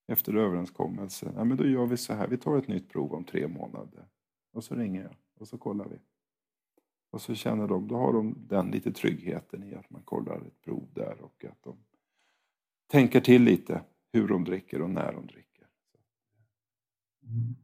efter 0.09 0.35
överenskommelse. 0.35 1.33
Ja, 1.37 1.45
men 1.45 1.57
då 1.57 1.67
gör 1.67 1.87
vi 1.87 1.97
så 1.97 2.15
här, 2.15 2.29
vi 2.29 2.37
tar 2.37 2.59
ett 2.59 2.69
nytt 2.69 2.89
prov 2.89 3.15
om 3.15 3.25
tre 3.25 3.49
månader. 3.49 4.07
Och 4.53 4.65
så 4.65 4.75
ringer 4.75 5.03
jag 5.03 5.17
och 5.41 5.49
så 5.49 5.59
kollar 5.59 5.89
vi. 5.89 5.97
Och 7.13 7.21
så 7.21 7.35
känner 7.35 7.69
de, 7.69 7.89
då 7.89 7.97
har 7.97 8.13
de 8.13 8.35
den 8.49 8.71
lite 8.71 8.93
tryggheten 8.93 9.65
i 9.65 9.75
att 9.75 9.91
man 9.91 10.03
kollar 10.03 10.37
ett 10.37 10.61
prov 10.65 10.89
där 10.95 11.21
och 11.21 11.45
att 11.51 11.63
de 11.63 11.77
tänker 12.87 13.21
till 13.21 13.43
lite 13.43 13.83
hur 14.13 14.29
de 14.29 14.45
dricker 14.45 14.83
och 14.83 14.91
när 14.91 15.13
de 15.13 15.27
dricker. 15.27 15.67
Mm. 17.25 17.55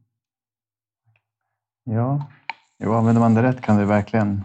Ja, 1.83 2.29
Jo, 2.81 2.93
använder 2.93 3.21
man 3.21 3.33
det 3.33 3.43
rätt 3.43 3.61
kan 3.61 3.77
det 3.77 3.85
verkligen 3.85 4.43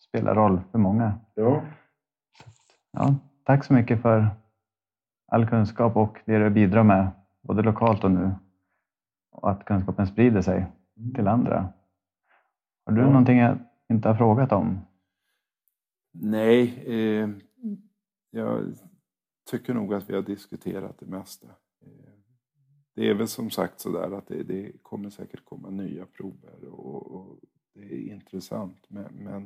spela 0.00 0.34
roll 0.34 0.60
för 0.70 0.78
många. 0.78 1.14
Ja. 1.34 1.62
Ja, 2.92 3.14
tack 3.44 3.64
så 3.64 3.72
mycket 3.72 4.02
för 4.02 4.30
all 5.26 5.48
kunskap 5.48 5.96
och 5.96 6.18
det 6.24 6.38
du 6.38 6.50
bidrar 6.50 6.82
med, 6.82 7.10
både 7.42 7.62
lokalt 7.62 8.04
och 8.04 8.10
nu. 8.10 8.30
Och 9.32 9.50
att 9.50 9.64
kunskapen 9.64 10.06
sprider 10.06 10.42
sig 10.42 10.66
till 11.14 11.28
andra. 11.28 11.68
Har 12.86 12.92
du 12.92 13.00
ja. 13.00 13.06
någonting 13.06 13.38
jag 13.38 13.58
inte 13.90 14.08
har 14.08 14.14
frågat 14.14 14.52
om? 14.52 14.80
Nej, 16.12 16.84
eh, 16.86 17.28
jag 18.30 18.74
tycker 19.50 19.74
nog 19.74 19.94
att 19.94 20.10
vi 20.10 20.14
har 20.14 20.22
diskuterat 20.22 20.98
det 20.98 21.06
mesta. 21.06 21.46
Eh, 21.80 22.14
det 22.94 23.08
är 23.10 23.14
väl 23.14 23.28
som 23.28 23.50
sagt 23.50 23.80
så 23.80 23.92
där 23.92 24.10
att 24.10 24.26
det, 24.26 24.42
det 24.42 24.72
kommer 24.82 25.10
säkert 25.10 25.44
komma 25.44 25.70
nya 25.70 26.06
prover 26.06 26.64
och, 26.64 27.12
och 27.12 27.38
det 27.74 27.94
är 27.94 28.12
intressant. 28.12 28.86
Men, 28.88 29.14
men 29.14 29.42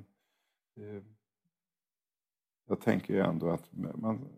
eh, 0.77 1.03
jag 2.69 2.81
tänker 2.81 3.15
ju 3.15 3.21
ändå 3.21 3.51
att 3.51 3.73
man, 3.73 4.29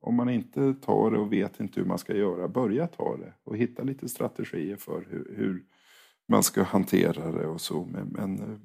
om 0.00 0.14
man 0.14 0.28
inte 0.28 0.74
tar 0.74 1.10
det 1.10 1.18
och 1.18 1.32
vet 1.32 1.60
inte 1.60 1.80
hur 1.80 1.86
man 1.86 1.98
ska 1.98 2.16
göra, 2.16 2.48
börja 2.48 2.86
ta 2.86 3.16
det 3.16 3.34
och 3.44 3.56
hitta 3.56 3.82
lite 3.82 4.08
strategier 4.08 4.76
för 4.76 5.06
hur, 5.10 5.34
hur 5.36 5.64
man 6.28 6.42
ska 6.42 6.62
hantera 6.62 7.32
det 7.32 7.46
och 7.46 7.60
så. 7.60 7.84
Men, 7.84 8.08
men 8.08 8.38
eh, 8.38 8.58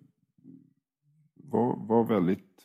var, 1.55 1.75
var 1.75 2.03
väldigt 2.03 2.55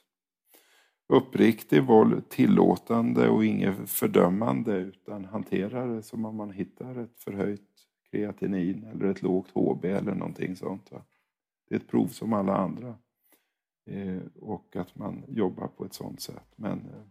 uppriktig, 1.09 1.85
var 1.85 2.23
tillåtande 2.29 3.29
och 3.29 3.45
inget 3.45 3.91
fördömande 3.91 4.77
utan 4.77 5.25
hantera 5.25 5.87
det 5.87 6.03
som 6.03 6.25
om 6.25 6.37
man 6.37 6.51
hittar 6.51 6.99
ett 6.99 7.19
förhöjt 7.19 7.71
kreatinin 8.11 8.85
eller 8.85 9.07
ett 9.07 9.23
lågt 9.23 9.51
HB 9.55 9.85
eller 9.85 10.15
någonting 10.15 10.57
sånt. 10.57 10.93
Va? 10.93 11.03
Det 11.69 11.75
är 11.75 11.79
ett 11.79 11.89
prov 11.89 12.07
som 12.07 12.33
alla 12.33 12.57
andra. 12.57 12.95
Eh, 13.87 14.23
och 14.41 14.77
att 14.77 14.97
man 14.97 15.25
jobbar 15.29 15.67
på 15.67 15.85
ett 15.85 15.95
sånt 15.95 16.21
sätt. 16.21 16.53
Men 16.57 16.79
eh, 16.79 17.03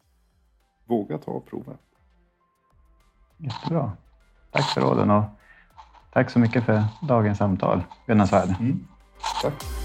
våga 0.86 1.18
ta 1.18 1.40
provet. 1.40 1.80
Jättebra. 3.38 3.92
Tack 4.52 4.66
för 4.66 4.82
råden 4.82 5.10
och 5.12 5.24
tack 6.14 6.30
så 6.30 6.40
mycket 6.40 6.66
för 6.66 6.84
dagens 7.08 7.38
samtal, 7.38 7.84
Gunnar 8.06 8.26
Svärd. 8.26 8.56
Mm. 8.60 8.88
Tack. 9.42 9.79